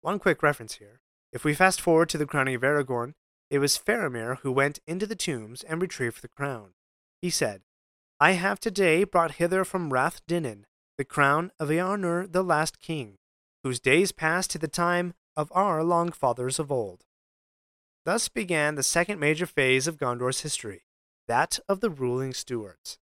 One 0.00 0.18
quick 0.18 0.42
reference 0.42 0.74
here. 0.74 1.00
If 1.32 1.44
we 1.44 1.54
fast 1.54 1.80
forward 1.80 2.08
to 2.10 2.18
the 2.18 2.26
crowning 2.26 2.54
of 2.54 2.62
Aragorn, 2.62 3.14
it 3.50 3.58
was 3.58 3.78
Faramir 3.78 4.38
who 4.38 4.52
went 4.52 4.80
into 4.86 5.06
the 5.06 5.14
tombs 5.14 5.62
and 5.62 5.80
retrieved 5.80 6.22
the 6.22 6.28
crown. 6.28 6.74
He 7.20 7.30
said, 7.30 7.62
I 8.18 8.32
have 8.32 8.60
today 8.60 9.04
brought 9.04 9.32
hither 9.32 9.64
from 9.64 9.92
Rath 9.92 10.24
Dínen 10.26 10.64
the 10.98 11.04
crown 11.04 11.50
of 11.58 11.68
Earnur 11.68 12.30
the 12.30 12.44
last 12.44 12.80
king, 12.80 13.18
whose 13.62 13.80
days 13.80 14.12
passed 14.12 14.50
to 14.50 14.58
the 14.58 14.68
time 14.68 15.14
of 15.36 15.50
our 15.54 15.82
long 15.82 16.12
fathers 16.12 16.58
of 16.58 16.70
old. 16.70 17.04
Thus 18.04 18.28
began 18.28 18.74
the 18.74 18.82
second 18.82 19.18
major 19.18 19.46
phase 19.46 19.86
of 19.86 19.96
Gondor's 19.96 20.42
history, 20.42 20.84
that 21.28 21.58
of 21.68 21.80
the 21.80 21.90
ruling 21.90 22.32
stewards. 22.32 22.98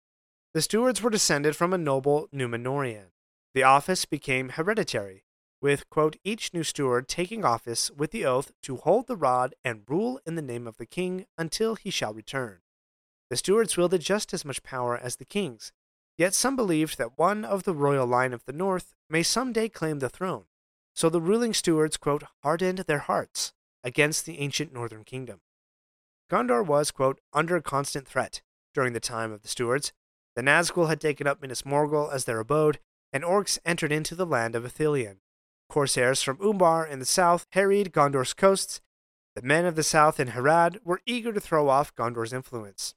The 0.52 0.62
stewards 0.62 1.02
were 1.02 1.10
descended 1.10 1.56
from 1.56 1.72
a 1.72 1.78
noble 1.78 2.28
Númenórean. 2.32 3.06
The 3.54 3.62
office 3.62 4.04
became 4.04 4.50
hereditary, 4.50 5.24
with, 5.60 5.88
quote, 5.88 6.16
each 6.24 6.52
new 6.52 6.62
steward 6.62 7.08
taking 7.08 7.44
office 7.44 7.90
with 7.90 8.10
the 8.10 8.24
oath 8.24 8.52
to 8.62 8.76
hold 8.76 9.06
the 9.06 9.16
rod 9.16 9.54
and 9.64 9.82
rule 9.88 10.20
in 10.26 10.34
the 10.34 10.42
name 10.42 10.66
of 10.66 10.76
the 10.76 10.86
king 10.86 11.26
until 11.38 11.74
he 11.74 11.90
shall 11.90 12.12
return. 12.12 12.58
The 13.30 13.36
stewards 13.36 13.76
wielded 13.76 14.00
just 14.00 14.34
as 14.34 14.44
much 14.44 14.62
power 14.62 14.96
as 14.96 15.16
the 15.16 15.24
kings, 15.24 15.72
yet 16.18 16.34
some 16.34 16.54
believed 16.54 16.98
that 16.98 17.18
one 17.18 17.44
of 17.44 17.62
the 17.62 17.74
royal 17.74 18.06
line 18.06 18.32
of 18.32 18.44
the 18.44 18.52
north 18.52 18.92
may 19.08 19.22
some 19.22 19.52
day 19.52 19.68
claim 19.68 20.00
the 20.00 20.08
throne, 20.08 20.44
so 20.94 21.08
the 21.08 21.20
ruling 21.20 21.54
stewards, 21.54 21.96
quote, 21.96 22.24
hardened 22.42 22.78
their 22.80 22.98
hearts 22.98 23.52
against 23.82 24.26
the 24.26 24.38
ancient 24.38 24.72
northern 24.72 25.02
kingdom. 25.02 25.40
Gondor 26.30 26.64
was, 26.66 26.90
quote, 26.90 27.20
under 27.32 27.60
constant 27.60 28.08
threat 28.08 28.42
during 28.72 28.92
the 28.92 29.00
time 29.00 29.32
of 29.32 29.42
the 29.42 29.48
stewards. 29.48 29.92
The 30.36 30.42
Nazgul 30.42 30.88
had 30.88 31.00
taken 31.00 31.26
up 31.26 31.40
Minas 31.40 31.62
Morgul 31.62 32.12
as 32.12 32.24
their 32.24 32.40
abode, 32.40 32.78
and 33.12 33.22
orcs 33.22 33.58
entered 33.64 33.92
into 33.92 34.14
the 34.14 34.26
land 34.26 34.54
of 34.54 34.64
Ithilien. 34.64 35.18
Corsairs 35.70 36.22
from 36.22 36.40
Umbar 36.40 36.86
in 36.86 36.98
the 36.98 37.04
south 37.04 37.46
harried 37.52 37.92
Gondor's 37.92 38.34
coasts. 38.34 38.80
The 39.34 39.42
men 39.42 39.64
of 39.64 39.76
the 39.76 39.82
south 39.82 40.18
in 40.18 40.28
Harad 40.28 40.78
were 40.84 41.00
eager 41.06 41.32
to 41.32 41.40
throw 41.40 41.68
off 41.68 41.94
Gondor's 41.94 42.32
influence. 42.32 42.94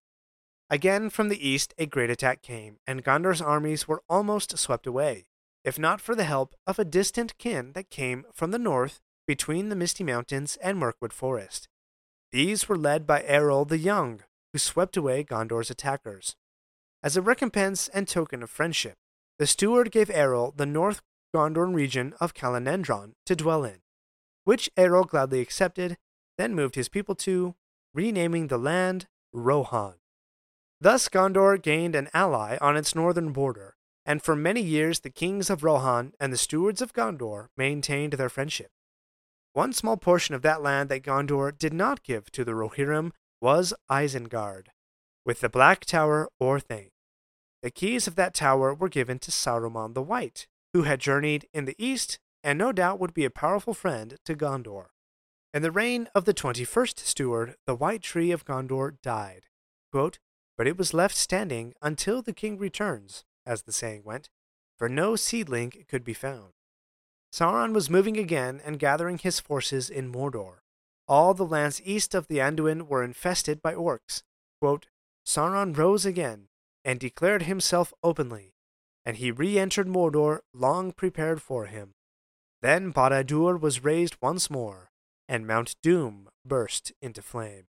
Again 0.69 1.09
from 1.09 1.29
the 1.29 1.47
east 1.47 1.73
a 1.77 1.85
great 1.85 2.09
attack 2.09 2.41
came, 2.41 2.77
and 2.85 3.03
Gondor's 3.03 3.41
armies 3.41 3.87
were 3.87 4.03
almost 4.09 4.57
swept 4.57 4.85
away, 4.85 5.27
if 5.63 5.79
not 5.79 6.01
for 6.01 6.13
the 6.13 6.25
help 6.25 6.55
of 6.65 6.77
a 6.77 6.85
distant 6.85 7.37
kin 7.37 7.71
that 7.73 7.89
came 7.89 8.25
from 8.33 8.51
the 8.51 8.59
north 8.59 9.01
between 9.25 9.69
the 9.69 9.75
Misty 9.75 10.03
Mountains 10.03 10.57
and 10.61 10.77
Mirkwood 10.77 11.13
Forest. 11.13 11.69
These 12.31 12.67
were 12.67 12.77
led 12.77 13.07
by 13.07 13.23
Eorl 13.23 13.67
the 13.67 13.77
Young, 13.77 14.21
who 14.51 14.59
swept 14.59 14.97
away 14.97 15.23
Gondor's 15.23 15.69
attackers. 15.69 16.35
As 17.01 17.15
a 17.15 17.21
recompense 17.21 17.87
and 17.89 18.07
token 18.07 18.43
of 18.43 18.49
friendship, 18.49 18.97
the 19.39 19.47
steward 19.47 19.91
gave 19.91 20.09
Eorl 20.09 20.55
the 20.55 20.65
North 20.65 21.01
Gondor 21.33 21.73
region 21.73 22.13
of 22.19 22.33
Calenardhon 22.33 23.13
to 23.25 23.35
dwell 23.35 23.63
in, 23.63 23.79
which 24.43 24.69
Eorl 24.75 25.07
gladly 25.07 25.39
accepted, 25.39 25.97
then 26.37 26.55
moved 26.55 26.75
his 26.75 26.89
people 26.89 27.15
to, 27.15 27.55
renaming 27.93 28.47
the 28.47 28.57
land 28.57 29.07
Rohan. 29.31 29.95
Thus 30.81 31.07
Gondor 31.09 31.61
gained 31.61 31.95
an 31.95 32.09
ally 32.13 32.57
on 32.59 32.75
its 32.77 32.93
northern 32.93 33.31
border, 33.31 33.75
and 34.05 34.21
for 34.21 34.35
many 34.35 34.61
years 34.61 34.99
the 34.99 35.09
kings 35.09 35.49
of 35.49 35.63
Rohan 35.63 36.13
and 36.19 36.31
the 36.31 36.37
stewards 36.37 36.81
of 36.81 36.93
Gondor 36.93 37.47
maintained 37.57 38.13
their 38.13 38.29
friendship. 38.29 38.71
One 39.57 39.73
small 39.73 39.97
portion 39.97 40.35
of 40.35 40.43
that 40.43 40.61
land 40.61 40.87
that 40.89 41.01
Gondor 41.01 41.51
did 41.51 41.73
not 41.73 42.03
give 42.03 42.31
to 42.33 42.45
the 42.45 42.51
Rohirrim 42.51 43.09
was 43.41 43.73
Isengard, 43.89 44.67
with 45.25 45.39
the 45.39 45.49
Black 45.49 45.83
Tower 45.83 46.29
Orthanc. 46.39 46.91
The 47.63 47.71
keys 47.71 48.05
of 48.05 48.13
that 48.17 48.35
tower 48.35 48.71
were 48.71 48.87
given 48.87 49.17
to 49.17 49.31
Saruman 49.31 49.95
the 49.95 50.03
White, 50.03 50.45
who 50.73 50.83
had 50.83 50.99
journeyed 50.99 51.47
in 51.55 51.65
the 51.65 51.75
east 51.79 52.19
and 52.43 52.59
no 52.59 52.71
doubt 52.71 52.99
would 52.99 53.15
be 53.15 53.25
a 53.25 53.31
powerful 53.31 53.73
friend 53.73 54.17
to 54.25 54.35
Gondor. 54.35 54.89
In 55.55 55.63
the 55.63 55.71
reign 55.71 56.07
of 56.13 56.25
the 56.25 56.35
twenty-first 56.35 56.99
steward, 56.99 57.55
the 57.65 57.73
White 57.73 58.03
Tree 58.03 58.29
of 58.29 58.45
Gondor 58.45 59.01
died. 59.01 59.47
Quote, 59.91 60.19
but 60.55 60.67
it 60.67 60.77
was 60.77 60.93
left 60.93 61.15
standing 61.15 61.73
until 61.81 62.21
the 62.21 62.31
king 62.31 62.59
returns, 62.59 63.25
as 63.43 63.63
the 63.63 63.73
saying 63.73 64.03
went, 64.05 64.29
for 64.77 64.87
no 64.87 65.15
seedling 65.15 65.73
could 65.87 66.03
be 66.03 66.13
found. 66.13 66.53
Sauron 67.31 67.73
was 67.73 67.89
moving 67.89 68.17
again 68.17 68.61
and 68.63 68.79
gathering 68.79 69.17
his 69.17 69.39
forces 69.39 69.89
in 69.89 70.11
Mordor. 70.11 70.59
All 71.07 71.33
the 71.33 71.45
lands 71.45 71.81
east 71.83 72.13
of 72.15 72.27
the 72.27 72.37
Anduin 72.39 72.87
were 72.87 73.03
infested 73.03 73.61
by 73.61 73.73
orcs. 73.73 74.23
Quote, 74.59 74.87
Sauron 75.25 75.77
rose 75.77 76.05
again 76.05 76.47
and 76.83 76.99
declared 76.99 77.43
himself 77.43 77.93
openly, 78.01 78.53
and 79.05 79.17
he 79.17 79.29
re 79.31 79.59
entered 79.59 79.87
Mordor 79.87 80.39
long 80.53 80.91
prepared 80.91 81.41
for 81.41 81.65
him. 81.65 81.93
Then 82.61 82.91
Barad-dûr 82.91 83.59
was 83.59 83.83
raised 83.83 84.17
once 84.21 84.49
more, 84.49 84.91
and 85.27 85.45
Mount 85.45 85.75
Doom 85.83 86.29
burst 86.45 86.91
into 87.01 87.21
flame. 87.21 87.67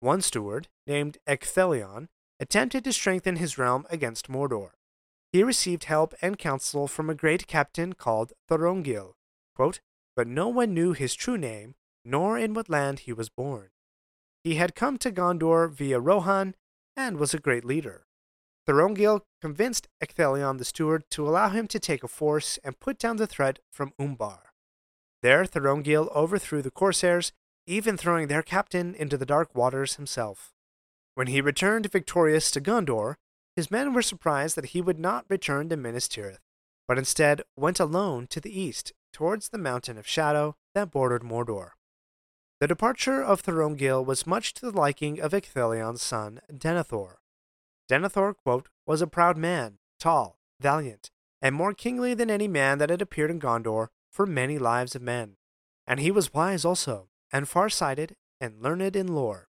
One 0.00 0.20
steward, 0.20 0.68
named 0.86 1.18
Ecthelion, 1.26 2.08
attempted 2.40 2.84
to 2.84 2.92
strengthen 2.92 3.36
his 3.36 3.56
realm 3.56 3.86
against 3.88 4.28
Mordor. 4.28 4.70
He 5.32 5.42
received 5.42 5.84
help 5.84 6.14
and 6.20 6.38
counsel 6.38 6.86
from 6.86 7.08
a 7.08 7.14
great 7.14 7.46
captain 7.46 7.94
called 7.94 8.34
Thorongil, 8.50 9.14
quote, 9.56 9.80
but 10.14 10.26
no 10.26 10.48
one 10.48 10.74
knew 10.74 10.92
his 10.92 11.14
true 11.14 11.38
name, 11.38 11.74
nor 12.04 12.38
in 12.38 12.52
what 12.52 12.68
land 12.68 13.00
he 13.00 13.14
was 13.14 13.30
born. 13.30 13.70
He 14.44 14.56
had 14.56 14.74
come 14.74 14.98
to 14.98 15.10
Gondor 15.10 15.70
via 15.70 15.98
Rohan 15.98 16.54
and 16.96 17.16
was 17.16 17.32
a 17.32 17.38
great 17.38 17.64
leader. 17.64 18.06
Thorongil 18.66 19.22
convinced 19.40 19.88
Ecthelion 20.02 20.58
the 20.58 20.64
steward 20.64 21.04
to 21.10 21.26
allow 21.26 21.48
him 21.48 21.66
to 21.68 21.80
take 21.80 22.04
a 22.04 22.08
force 22.08 22.58
and 22.62 22.78
put 22.78 22.98
down 22.98 23.16
the 23.16 23.26
threat 23.26 23.58
from 23.70 23.92
Umbar. 23.98 24.52
There, 25.22 25.46
Thorongil 25.46 26.14
overthrew 26.14 26.60
the 26.60 26.70
corsairs, 26.70 27.32
even 27.66 27.96
throwing 27.96 28.28
their 28.28 28.42
captain 28.42 28.94
into 28.94 29.16
the 29.16 29.26
dark 29.26 29.54
waters 29.54 29.94
himself. 29.94 30.52
When 31.14 31.28
he 31.28 31.40
returned 31.40 31.90
victorious 31.90 32.50
to 32.50 32.60
Gondor, 32.60 33.16
his 33.56 33.70
men 33.70 33.92
were 33.92 34.02
surprised 34.02 34.56
that 34.56 34.66
he 34.66 34.80
would 34.80 34.98
not 34.98 35.26
return 35.28 35.68
to 35.68 35.76
Minas 35.76 36.08
Tirith, 36.08 36.40
but 36.88 36.98
instead 36.98 37.42
went 37.56 37.80
alone 37.80 38.26
to 38.28 38.40
the 38.40 38.58
east 38.58 38.92
towards 39.12 39.48
the 39.48 39.58
mountain 39.58 39.98
of 39.98 40.06
shadow 40.06 40.56
that 40.74 40.90
bordered 40.90 41.22
Mordor. 41.22 41.70
The 42.60 42.68
departure 42.68 43.22
of 43.22 43.42
Thorongil 43.42 44.04
was 44.04 44.26
much 44.26 44.54
to 44.54 44.70
the 44.70 44.76
liking 44.76 45.20
of 45.20 45.32
Ecthelion's 45.32 46.02
son, 46.02 46.40
Denethor. 46.52 47.16
Denethor, 47.90 48.34
quote, 48.36 48.68
was 48.86 49.02
a 49.02 49.06
proud 49.06 49.36
man, 49.36 49.78
tall, 49.98 50.38
valiant, 50.60 51.10
and 51.40 51.54
more 51.54 51.74
kingly 51.74 52.14
than 52.14 52.30
any 52.30 52.48
man 52.48 52.78
that 52.78 52.90
had 52.90 53.02
appeared 53.02 53.30
in 53.30 53.40
Gondor 53.40 53.88
for 54.10 54.26
many 54.26 54.58
lives 54.58 54.94
of 54.94 55.02
men. 55.02 55.36
And 55.86 55.98
he 55.98 56.12
was 56.12 56.32
wise 56.32 56.64
also, 56.64 57.08
and 57.32 57.48
far-sighted, 57.48 58.14
and 58.40 58.62
learned 58.62 58.94
in 58.94 59.08
lore. 59.08 59.48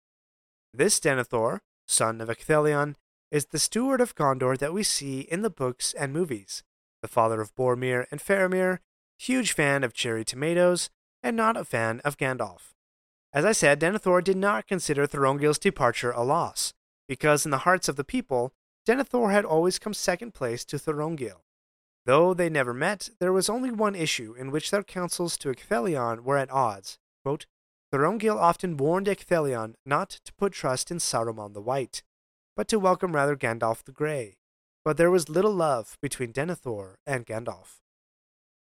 This 0.72 0.98
Denethor, 0.98 1.60
son 1.86 2.20
of 2.20 2.28
Ecthelion, 2.28 2.96
is 3.34 3.46
the 3.46 3.58
steward 3.58 4.00
of 4.00 4.14
Gondor 4.14 4.56
that 4.56 4.72
we 4.72 4.84
see 4.84 5.22
in 5.22 5.42
the 5.42 5.50
books 5.50 5.92
and 5.94 6.12
movies, 6.12 6.62
the 7.02 7.08
father 7.08 7.40
of 7.40 7.52
Boromir 7.56 8.06
and 8.12 8.20
Faramir, 8.20 8.78
huge 9.18 9.52
fan 9.52 9.82
of 9.82 9.92
cherry 9.92 10.24
tomatoes, 10.24 10.88
and 11.20 11.36
not 11.36 11.56
a 11.56 11.64
fan 11.64 12.00
of 12.04 12.16
Gandalf. 12.16 12.74
As 13.32 13.44
I 13.44 13.50
said, 13.50 13.80
Denethor 13.80 14.22
did 14.22 14.36
not 14.36 14.68
consider 14.68 15.04
Thorongil's 15.04 15.58
departure 15.58 16.12
a 16.12 16.22
loss, 16.22 16.74
because 17.08 17.44
in 17.44 17.50
the 17.50 17.66
hearts 17.66 17.88
of 17.88 17.96
the 17.96 18.04
people, 18.04 18.52
Denethor 18.86 19.32
had 19.32 19.44
always 19.44 19.80
come 19.80 19.94
second 19.94 20.32
place 20.32 20.64
to 20.66 20.76
Thorongil. 20.76 21.40
Though 22.06 22.34
they 22.34 22.48
never 22.48 22.72
met, 22.72 23.10
there 23.18 23.32
was 23.32 23.48
only 23.48 23.72
one 23.72 23.96
issue 23.96 24.36
in 24.38 24.52
which 24.52 24.70
their 24.70 24.84
counsels 24.84 25.36
to 25.38 25.48
Ecthelion 25.48 26.20
were 26.20 26.38
at 26.38 26.52
odds. 26.52 27.00
Quote, 27.24 27.46
Thorongil 27.92 28.36
often 28.36 28.76
warned 28.76 29.08
Ecthelion 29.08 29.74
not 29.84 30.20
to 30.24 30.32
put 30.34 30.52
trust 30.52 30.92
in 30.92 30.98
Saruman 30.98 31.52
the 31.52 31.60
White, 31.60 32.04
but 32.56 32.68
to 32.68 32.78
welcome 32.78 33.14
rather 33.14 33.36
Gandalf 33.36 33.82
the 33.84 33.92
Grey. 33.92 34.36
But 34.84 34.96
there 34.96 35.10
was 35.10 35.28
little 35.28 35.54
love 35.54 35.96
between 36.00 36.32
Denethor 36.32 36.96
and 37.06 37.26
Gandalf. 37.26 37.80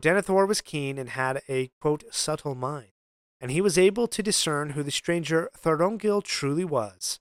Denethor 0.03 0.47
was 0.47 0.61
keen 0.61 0.99
and 0.99 1.11
had 1.11 1.43
a, 1.49 1.71
quote, 1.81 2.05
subtle 2.11 2.55
mind 2.55 2.93
and 3.41 3.51
he 3.51 3.61
was 3.61 3.79
able 3.79 4.07
to 4.09 4.23
discern 4.23 4.71
who 4.71 4.83
the 4.83 4.91
stranger 4.91 5.51
Thorongil 5.57 6.23
truly 6.23 6.65
was 6.65 7.21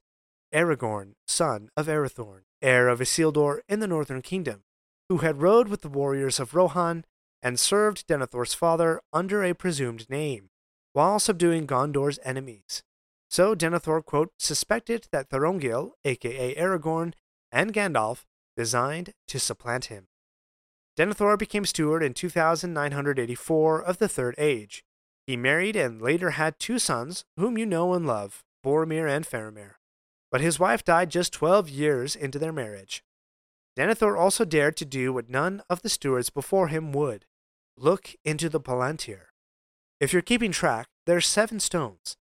Aragorn, 0.54 1.14
son 1.28 1.70
of 1.76 1.88
Arathorn, 1.88 2.42
heir 2.62 2.88
of 2.88 3.00
Isildur 3.00 3.60
in 3.68 3.82
the 3.82 3.88
Northern 3.88 4.22
Kingdom, 4.22 4.64
who 5.10 5.18
had 5.18 5.42
rode 5.42 5.68
with 5.68 5.82
the 5.82 5.90
warriors 5.90 6.40
of 6.40 6.56
Rohan 6.56 7.04
and 7.42 7.60
served 7.60 8.08
Denethor's 8.08 8.54
father 8.54 9.02
under 9.12 9.44
a 9.44 9.54
presumed 9.54 10.10
name, 10.10 10.50
while 10.94 11.20
subduing 11.20 11.68
Gondor's 11.68 12.20
enemies. 12.24 12.84
So 13.30 13.56
Denethor, 13.56 14.04
quote, 14.04 14.32
suspected 14.38 15.08
that 15.12 15.30
Thorongil, 15.30 15.92
aka 16.04 16.56
Aragorn, 16.56 17.14
and 17.52 17.74
Gandalf 17.74 18.26
designed 18.56 19.14
to 19.28 19.40
supplant 19.40 19.86
him. 19.86 20.08
Denethor 20.98 21.38
became 21.38 21.66
steward 21.66 22.04
in 22.04 22.14
2984 22.14 23.82
of 23.82 23.98
the 23.98 24.08
Third 24.08 24.36
Age, 24.38 24.86
he 25.26 25.36
married 25.36 25.76
and 25.76 26.02
later 26.02 26.32
had 26.32 26.60
two 26.60 26.78
sons, 26.78 27.26
whom 27.38 27.58
you 27.58 27.66
know 27.66 27.94
and 27.94 28.06
love, 28.06 28.44
Boromir 28.64 29.10
and 29.10 29.26
Faramir. 29.26 29.76
But 30.32 30.42
his 30.42 30.60
wife 30.60 30.84
died 30.84 31.10
just 31.10 31.34
twelve 31.34 31.70
years 31.70 32.16
into 32.16 32.38
their 32.38 32.54
marriage. 32.54 33.04
Denethor 33.78 34.18
also 34.18 34.46
dared 34.46 34.78
to 34.78 34.86
do 34.86 35.12
what 35.12 35.30
none 35.30 35.64
of 35.70 35.82
the 35.82 35.90
stewards 35.90 36.30
before 36.30 36.68
him 36.68 36.92
would 36.92 37.26
look 37.78 38.16
into 38.24 38.50
the 38.50 38.60
Palantir. 38.60 39.32
If 40.00 40.14
you're 40.14 40.22
keeping 40.22 40.52
track, 40.52 40.88
there 41.06 41.18
are 41.18 41.22
seven 41.22 41.60
stones. 41.60 42.16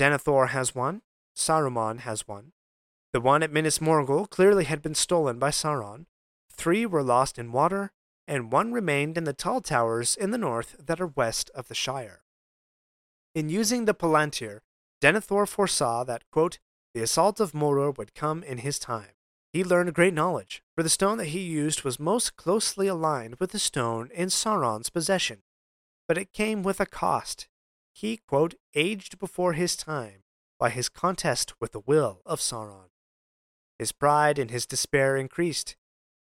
Denethor 0.00 0.48
has 0.48 0.74
one, 0.74 1.02
Saruman 1.36 1.98
has 2.00 2.26
one. 2.26 2.52
The 3.12 3.20
one 3.20 3.42
at 3.42 3.52
Minas 3.52 3.80
Morgul 3.80 4.30
clearly 4.30 4.64
had 4.64 4.80
been 4.80 4.94
stolen 4.94 5.38
by 5.38 5.50
Sauron. 5.50 6.06
Three 6.50 6.86
were 6.86 7.02
lost 7.02 7.38
in 7.38 7.52
water, 7.52 7.92
and 8.26 8.50
one 8.50 8.72
remained 8.72 9.18
in 9.18 9.24
the 9.24 9.34
tall 9.34 9.60
towers 9.60 10.16
in 10.16 10.30
the 10.30 10.38
north 10.38 10.74
that 10.78 11.02
are 11.02 11.06
west 11.06 11.50
of 11.54 11.68
the 11.68 11.74
Shire. 11.74 12.22
In 13.34 13.50
using 13.50 13.84
the 13.84 13.92
Palantir, 13.92 14.60
Denethor 15.02 15.46
foresaw 15.46 16.02
that, 16.04 16.24
quote, 16.32 16.58
the 16.94 17.02
assault 17.02 17.38
of 17.38 17.52
Mordor 17.52 17.94
would 17.98 18.14
come 18.14 18.42
in 18.42 18.58
his 18.58 18.78
time. 18.78 19.12
He 19.52 19.62
learned 19.62 19.92
great 19.92 20.14
knowledge, 20.14 20.62
for 20.74 20.82
the 20.82 20.88
stone 20.88 21.18
that 21.18 21.26
he 21.26 21.40
used 21.40 21.82
was 21.82 22.00
most 22.00 22.36
closely 22.36 22.86
aligned 22.86 23.34
with 23.34 23.50
the 23.50 23.58
stone 23.58 24.08
in 24.14 24.28
Sauron's 24.28 24.88
possession. 24.88 25.42
But 26.08 26.16
it 26.16 26.32
came 26.32 26.62
with 26.62 26.80
a 26.80 26.86
cost. 26.86 27.48
He, 28.00 28.16
quote, 28.16 28.54
aged 28.74 29.18
before 29.18 29.52
his 29.52 29.76
time 29.76 30.22
by 30.58 30.70
his 30.70 30.88
contest 30.88 31.52
with 31.60 31.72
the 31.72 31.82
will 31.84 32.22
of 32.24 32.40
Sauron. 32.40 32.88
His 33.78 33.92
pride 33.92 34.38
and 34.38 34.50
his 34.50 34.64
despair 34.64 35.18
increased, 35.18 35.76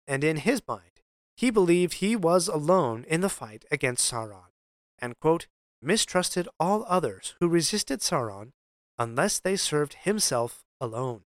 and 0.04 0.24
in 0.24 0.38
his 0.38 0.60
mind, 0.66 1.02
he 1.36 1.50
believed 1.50 1.94
he 1.94 2.16
was 2.16 2.48
alone 2.48 3.04
in 3.06 3.20
the 3.20 3.28
fight 3.28 3.64
against 3.70 4.10
Sauron, 4.10 4.50
and, 4.98 5.20
quote, 5.20 5.46
mistrusted 5.80 6.48
all 6.58 6.84
others 6.88 7.36
who 7.38 7.46
resisted 7.46 8.00
Sauron 8.00 8.54
unless 8.98 9.38
they 9.38 9.54
served 9.54 9.98
himself 10.02 10.64
alone. 10.80 11.22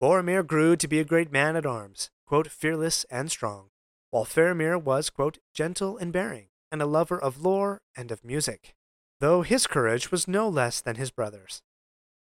Boromir 0.00 0.46
grew 0.46 0.76
to 0.76 0.86
be 0.86 1.00
a 1.00 1.04
great 1.04 1.32
man 1.32 1.56
at 1.56 1.66
arms, 1.66 2.10
quote, 2.24 2.52
fearless 2.52 3.02
and 3.10 3.32
strong, 3.32 3.70
while 4.10 4.24
Faramir 4.24 4.80
was, 4.80 5.10
quote, 5.10 5.38
gentle 5.52 5.96
in 5.96 6.12
bearing 6.12 6.50
and 6.70 6.80
a 6.80 6.86
lover 6.86 7.18
of 7.18 7.42
lore 7.42 7.82
and 7.96 8.12
of 8.12 8.24
music, 8.24 8.76
though 9.20 9.42
his 9.42 9.66
courage 9.66 10.10
was 10.10 10.28
no 10.28 10.48
less 10.48 10.80
than 10.80 10.96
his 10.96 11.10
brother's. 11.10 11.62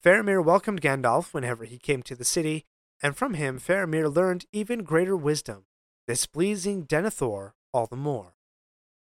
Faramir 0.04 0.44
welcomed 0.44 0.82
Gandalf 0.82 1.34
whenever 1.34 1.64
he 1.66 1.78
came 1.78 2.04
to 2.04 2.16
the 2.16 2.26
city, 2.26 2.66
and 3.02 3.16
from 3.16 3.34
him 3.36 3.60
Faramir 3.60 4.14
learned 4.14 4.46
even 4.52 4.84
greater 4.84 5.16
wisdom, 5.16 5.66
displeasing 6.08 6.86
Denethor 6.86 7.54
all 7.74 7.88
the 7.88 7.96
more. 7.96 8.36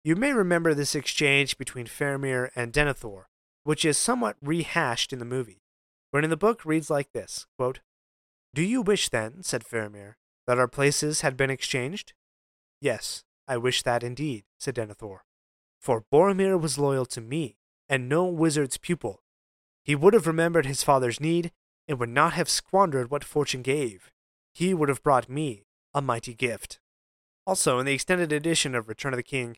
You 0.04 0.16
may 0.16 0.32
remember 0.32 0.72
this 0.72 0.94
exchange 0.94 1.58
between 1.58 1.86
Faramir 1.86 2.50
and 2.54 2.72
Denethor, 2.72 3.24
which 3.64 3.84
is 3.84 3.98
somewhat 3.98 4.36
rehashed 4.42 5.12
in 5.12 5.18
the 5.18 5.24
movie, 5.24 5.62
but 6.12 6.24
in 6.24 6.30
the 6.30 6.36
book 6.36 6.64
reads 6.64 6.90
like 6.90 7.12
this 7.12 7.46
quote, 7.58 7.80
Do 8.54 8.62
you 8.62 8.82
wish 8.82 9.08
then, 9.08 9.42
said 9.42 9.64
Faramir, 9.64 10.14
that 10.46 10.58
our 10.58 10.68
places 10.68 11.20
had 11.20 11.36
been 11.36 11.50
exchanged? 11.50 12.14
Yes, 12.80 13.24
I 13.46 13.56
wish 13.56 13.82
that 13.82 14.02
indeed, 14.02 14.44
said 14.58 14.76
Denethor, 14.76 15.20
for 15.80 16.04
Boromir 16.12 16.58
was 16.58 16.78
loyal 16.78 17.06
to 17.06 17.20
me, 17.20 17.56
and 17.90 18.08
no 18.08 18.24
wizard's 18.24 18.78
pupil. 18.78 19.20
He 19.82 19.96
would 19.96 20.14
have 20.14 20.28
remembered 20.28 20.64
his 20.64 20.84
father's 20.84 21.20
need, 21.20 21.50
and 21.88 21.98
would 21.98 22.08
not 22.08 22.34
have 22.34 22.48
squandered 22.48 23.10
what 23.10 23.24
fortune 23.24 23.62
gave. 23.62 24.12
He 24.54 24.72
would 24.72 24.88
have 24.88 25.02
brought 25.02 25.28
me 25.28 25.64
a 25.92 26.00
mighty 26.00 26.32
gift. 26.32 26.78
Also, 27.46 27.80
in 27.80 27.86
the 27.86 27.92
extended 27.92 28.32
edition 28.32 28.76
of 28.76 28.88
Return 28.88 29.12
of 29.12 29.16
the 29.16 29.24
King, 29.24 29.56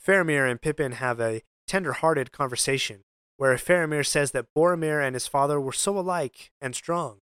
Faramir 0.00 0.48
and 0.48 0.62
Pippin 0.62 0.92
have 0.92 1.20
a 1.20 1.42
tender-hearted 1.66 2.30
conversation, 2.30 3.02
where 3.36 3.56
Faramir 3.56 4.06
says 4.06 4.30
that 4.30 4.54
Boromir 4.56 5.04
and 5.04 5.16
his 5.16 5.26
father 5.26 5.60
were 5.60 5.72
so 5.72 5.98
alike 5.98 6.52
and 6.60 6.76
strong. 6.76 7.18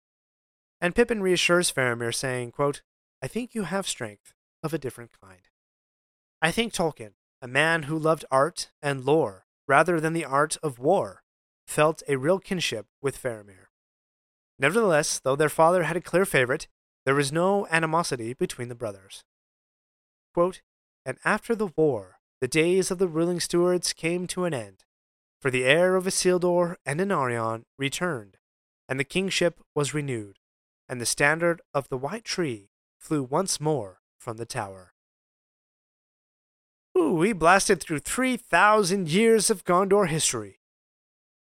And 0.80 0.94
Pippin 0.94 1.22
reassures 1.22 1.70
Faramir, 1.70 2.14
saying, 2.14 2.52
quote, 2.52 2.80
I 3.22 3.28
think 3.28 3.54
you 3.54 3.64
have 3.64 3.86
strength 3.86 4.32
of 4.62 4.72
a 4.72 4.78
different 4.78 5.10
kind. 5.20 5.48
I 6.40 6.50
think 6.50 6.72
Tolkien, 6.72 7.12
a 7.42 7.48
man 7.48 7.84
who 7.84 7.98
loved 7.98 8.24
art 8.30 8.70
and 8.80 9.04
lore 9.04 9.45
rather 9.66 10.00
than 10.00 10.12
the 10.12 10.24
art 10.24 10.56
of 10.62 10.78
war, 10.78 11.22
felt 11.66 12.02
a 12.08 12.16
real 12.16 12.38
kinship 12.38 12.86
with 13.02 13.20
Faramir. 13.20 13.68
Nevertheless, 14.58 15.18
though 15.18 15.36
their 15.36 15.48
father 15.48 15.82
had 15.82 15.96
a 15.96 16.00
clear 16.00 16.24
favorite, 16.24 16.68
there 17.04 17.14
was 17.14 17.32
no 17.32 17.66
animosity 17.70 18.32
between 18.34 18.68
the 18.68 18.74
brothers. 18.74 19.24
Quote, 20.34 20.62
and 21.04 21.18
after 21.24 21.54
the 21.54 21.70
war, 21.76 22.18
the 22.40 22.48
days 22.48 22.90
of 22.90 22.98
the 22.98 23.08
ruling 23.08 23.40
stewards 23.40 23.92
came 23.92 24.26
to 24.26 24.44
an 24.44 24.52
end, 24.52 24.84
for 25.40 25.50
the 25.50 25.64
heir 25.64 25.96
of 25.96 26.06
Isildur 26.06 26.76
and 26.84 27.00
Anarion 27.00 27.64
returned, 27.78 28.38
and 28.88 28.98
the 28.98 29.04
kingship 29.04 29.60
was 29.74 29.94
renewed, 29.94 30.38
and 30.88 31.00
the 31.00 31.06
standard 31.06 31.62
of 31.72 31.88
the 31.88 31.98
White 31.98 32.24
Tree 32.24 32.70
flew 32.98 33.22
once 33.22 33.60
more 33.60 34.00
from 34.18 34.36
the 34.36 34.46
tower. 34.46 34.92
Ooh, 36.96 37.12
we 37.12 37.34
blasted 37.34 37.82
through 37.82 37.98
3,000 37.98 39.06
years 39.10 39.50
of 39.50 39.64
Gondor 39.64 40.08
history. 40.08 40.60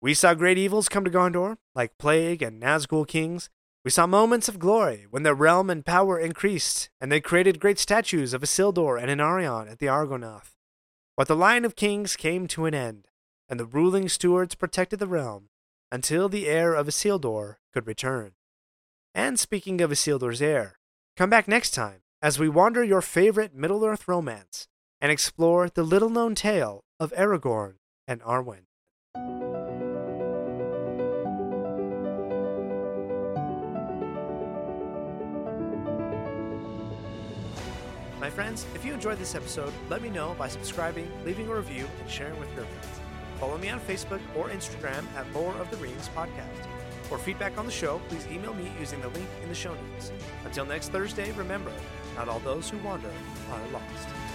We 0.01 0.13
saw 0.13 0.33
great 0.33 0.57
evils 0.57 0.89
come 0.89 1.05
to 1.05 1.09
Gondor, 1.09 1.55
like 1.73 1.97
plague 1.97 2.41
and 2.41 2.61
Nazgul 2.61 3.07
kings. 3.07 3.49
We 3.85 3.91
saw 3.91 4.05
moments 4.05 4.49
of 4.49 4.59
glory 4.59 5.05
when 5.09 5.23
their 5.23 5.33
realm 5.33 5.69
and 5.69 5.85
power 5.85 6.19
increased, 6.19 6.89
and 6.99 7.09
they 7.09 7.21
created 7.21 7.61
great 7.61 7.79
statues 7.79 8.33
of 8.33 8.41
Isildur 8.41 9.01
and 9.01 9.09
Anarion 9.09 9.71
at 9.71 9.79
the 9.79 9.85
Argonath. 9.85 10.55
But 11.15 11.29
the 11.29 11.37
line 11.37 11.63
of 11.63 11.77
kings 11.77 12.17
came 12.17 12.47
to 12.47 12.65
an 12.65 12.75
end, 12.75 13.07
and 13.47 13.57
the 13.57 13.65
ruling 13.65 14.09
stewards 14.09 14.55
protected 14.55 14.99
the 14.99 15.07
realm 15.07 15.47
until 15.89 16.27
the 16.27 16.47
heir 16.47 16.73
of 16.73 16.87
Isildur 16.87 17.55
could 17.73 17.87
return. 17.87 18.33
And 19.13 19.39
speaking 19.39 19.79
of 19.79 19.91
Isildur's 19.91 20.41
heir, 20.41 20.79
come 21.15 21.29
back 21.29 21.47
next 21.47 21.71
time 21.71 22.01
as 22.21 22.37
we 22.37 22.49
wander 22.49 22.83
your 22.83 23.01
favorite 23.01 23.55
Middle 23.55 23.85
Earth 23.85 24.09
romance 24.09 24.67
and 25.01 25.11
explore 25.11 25.69
the 25.69 25.83
little 25.83 26.09
known 26.09 26.35
tale 26.35 26.83
of 26.99 27.11
Aragorn 27.13 27.75
and 28.07 28.21
Arwen. 28.21 28.65
My 38.19 38.31
friends, 38.31 38.65
if 38.73 38.83
you 38.83 38.91
enjoyed 38.91 39.19
this 39.19 39.35
episode, 39.35 39.71
let 39.87 40.01
me 40.01 40.09
know 40.09 40.35
by 40.39 40.47
subscribing, 40.47 41.11
leaving 41.23 41.47
a 41.47 41.53
review, 41.53 41.87
and 42.01 42.09
sharing 42.09 42.39
with 42.39 42.51
your 42.55 42.65
friends. 42.65 42.99
Follow 43.39 43.57
me 43.57 43.69
on 43.69 43.79
Facebook 43.81 44.21
or 44.35 44.49
Instagram 44.49 45.05
at 45.15 45.31
Lore 45.31 45.53
of 45.57 45.69
the 45.69 45.77
Rings 45.77 46.09
Podcast. 46.15 46.65
For 47.03 47.19
feedback 47.19 47.57
on 47.59 47.67
the 47.67 47.71
show, 47.71 48.01
please 48.09 48.25
email 48.31 48.55
me 48.55 48.71
using 48.79 48.99
the 49.01 49.09
link 49.09 49.27
in 49.43 49.49
the 49.49 49.53
show 49.53 49.75
notes. 49.75 50.11
Until 50.43 50.65
next 50.65 50.89
Thursday, 50.89 51.31
remember, 51.33 51.71
not 52.15 52.27
all 52.27 52.39
those 52.39 52.67
who 52.67 52.79
wander 52.79 53.11
are 53.51 53.67
lost. 53.71 54.34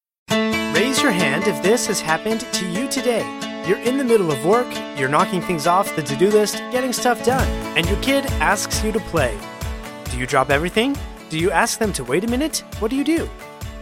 Raise 0.73 1.01
your 1.01 1.11
hand 1.11 1.47
if 1.47 1.61
this 1.61 1.85
has 1.87 1.99
happened 1.99 2.41
to 2.53 2.65
you 2.65 2.87
today. 2.87 3.25
You're 3.67 3.79
in 3.79 3.97
the 3.97 4.05
middle 4.05 4.31
of 4.31 4.45
work, 4.45 4.67
you're 4.97 5.09
knocking 5.09 5.41
things 5.41 5.67
off 5.67 5.93
the 5.97 6.01
to 6.01 6.15
do 6.15 6.29
list, 6.29 6.57
getting 6.71 6.93
stuff 6.93 7.23
done, 7.25 7.47
and 7.77 7.85
your 7.87 8.01
kid 8.01 8.25
asks 8.39 8.81
you 8.81 8.93
to 8.93 8.99
play. 9.01 9.37
Do 10.09 10.17
you 10.17 10.25
drop 10.25 10.49
everything? 10.49 10.95
Do 11.29 11.37
you 11.37 11.51
ask 11.51 11.77
them 11.77 11.91
to 11.93 12.05
wait 12.05 12.23
a 12.23 12.27
minute? 12.27 12.63
What 12.79 12.89
do 12.89 12.95
you 12.95 13.03
do? 13.03 13.29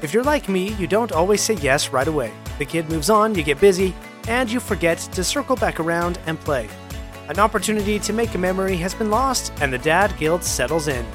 If 0.01 0.13
you're 0.13 0.23
like 0.23 0.49
me, 0.49 0.73
you 0.73 0.87
don't 0.87 1.11
always 1.11 1.41
say 1.41 1.53
yes 1.55 1.89
right 1.89 2.07
away. 2.07 2.33
The 2.57 2.65
kid 2.65 2.89
moves 2.89 3.11
on, 3.11 3.35
you 3.35 3.43
get 3.43 3.61
busy, 3.61 3.93
and 4.27 4.51
you 4.51 4.59
forget 4.59 4.97
to 4.97 5.23
circle 5.23 5.55
back 5.55 5.79
around 5.79 6.19
and 6.25 6.39
play. 6.39 6.67
An 7.27 7.37
opportunity 7.37 7.99
to 7.99 8.13
make 8.13 8.33
a 8.33 8.39
memory 8.39 8.77
has 8.77 8.95
been 8.95 9.11
lost, 9.11 9.53
and 9.61 9.71
the 9.71 9.77
dad 9.77 10.17
guilt 10.17 10.43
settles 10.43 10.87
in. 10.87 11.05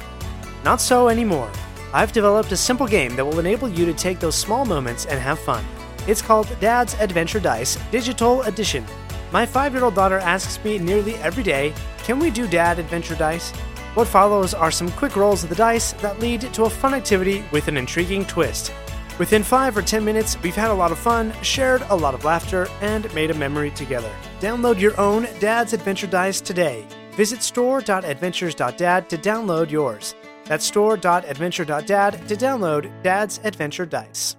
Not 0.63 0.79
so 0.79 1.09
anymore. 1.09 1.51
I've 1.93 2.11
developed 2.11 2.51
a 2.51 2.57
simple 2.57 2.87
game 2.87 3.15
that 3.15 3.25
will 3.25 3.39
enable 3.39 3.69
you 3.69 3.85
to 3.85 3.93
take 3.93 4.19
those 4.19 4.35
small 4.35 4.65
moments 4.65 5.05
and 5.05 5.19
have 5.19 5.39
fun. 5.39 5.63
It's 6.07 6.21
called 6.21 6.55
Dad's 6.59 6.93
Adventure 6.95 7.39
Dice 7.39 7.77
Digital 7.91 8.41
Edition. 8.43 8.85
My 9.31 9.45
five 9.45 9.73
year 9.73 9.83
old 9.83 9.95
daughter 9.95 10.19
asks 10.19 10.63
me 10.63 10.77
nearly 10.77 11.15
every 11.15 11.43
day, 11.43 11.73
Can 12.03 12.19
we 12.19 12.29
do 12.29 12.47
Dad 12.47 12.79
Adventure 12.79 13.15
Dice? 13.15 13.51
What 13.95 14.07
follows 14.07 14.53
are 14.53 14.71
some 14.71 14.91
quick 14.91 15.15
rolls 15.15 15.43
of 15.43 15.49
the 15.49 15.55
dice 15.55 15.93
that 15.93 16.19
lead 16.19 16.41
to 16.41 16.65
a 16.65 16.69
fun 16.69 16.93
activity 16.93 17.45
with 17.51 17.67
an 17.69 17.77
intriguing 17.77 18.25
twist. 18.25 18.73
Within 19.17 19.41
5 19.41 19.77
or 19.77 19.81
10 19.81 20.03
minutes, 20.03 20.37
we've 20.43 20.55
had 20.55 20.69
a 20.69 20.73
lot 20.73 20.91
of 20.91 20.99
fun, 20.99 21.33
shared 21.41 21.81
a 21.89 21.95
lot 21.95 22.13
of 22.13 22.25
laughter, 22.25 22.67
and 22.81 23.13
made 23.15 23.31
a 23.31 23.33
memory 23.33 23.71
together. 23.71 24.13
Download 24.41 24.77
your 24.77 24.99
own 24.99 25.27
Dad's 25.39 25.71
Adventure 25.71 26.07
Dice 26.07 26.41
today. 26.41 26.85
Visit 27.11 27.41
store.adventures.dad 27.41 29.09
to 29.09 29.17
download 29.17 29.71
yours. 29.71 30.13
That's 30.45 30.65
store.adventure.dad 30.65 32.27
to 32.27 32.35
download 32.35 33.03
Dad's 33.03 33.39
Adventure 33.43 33.85
Dice. 33.85 34.37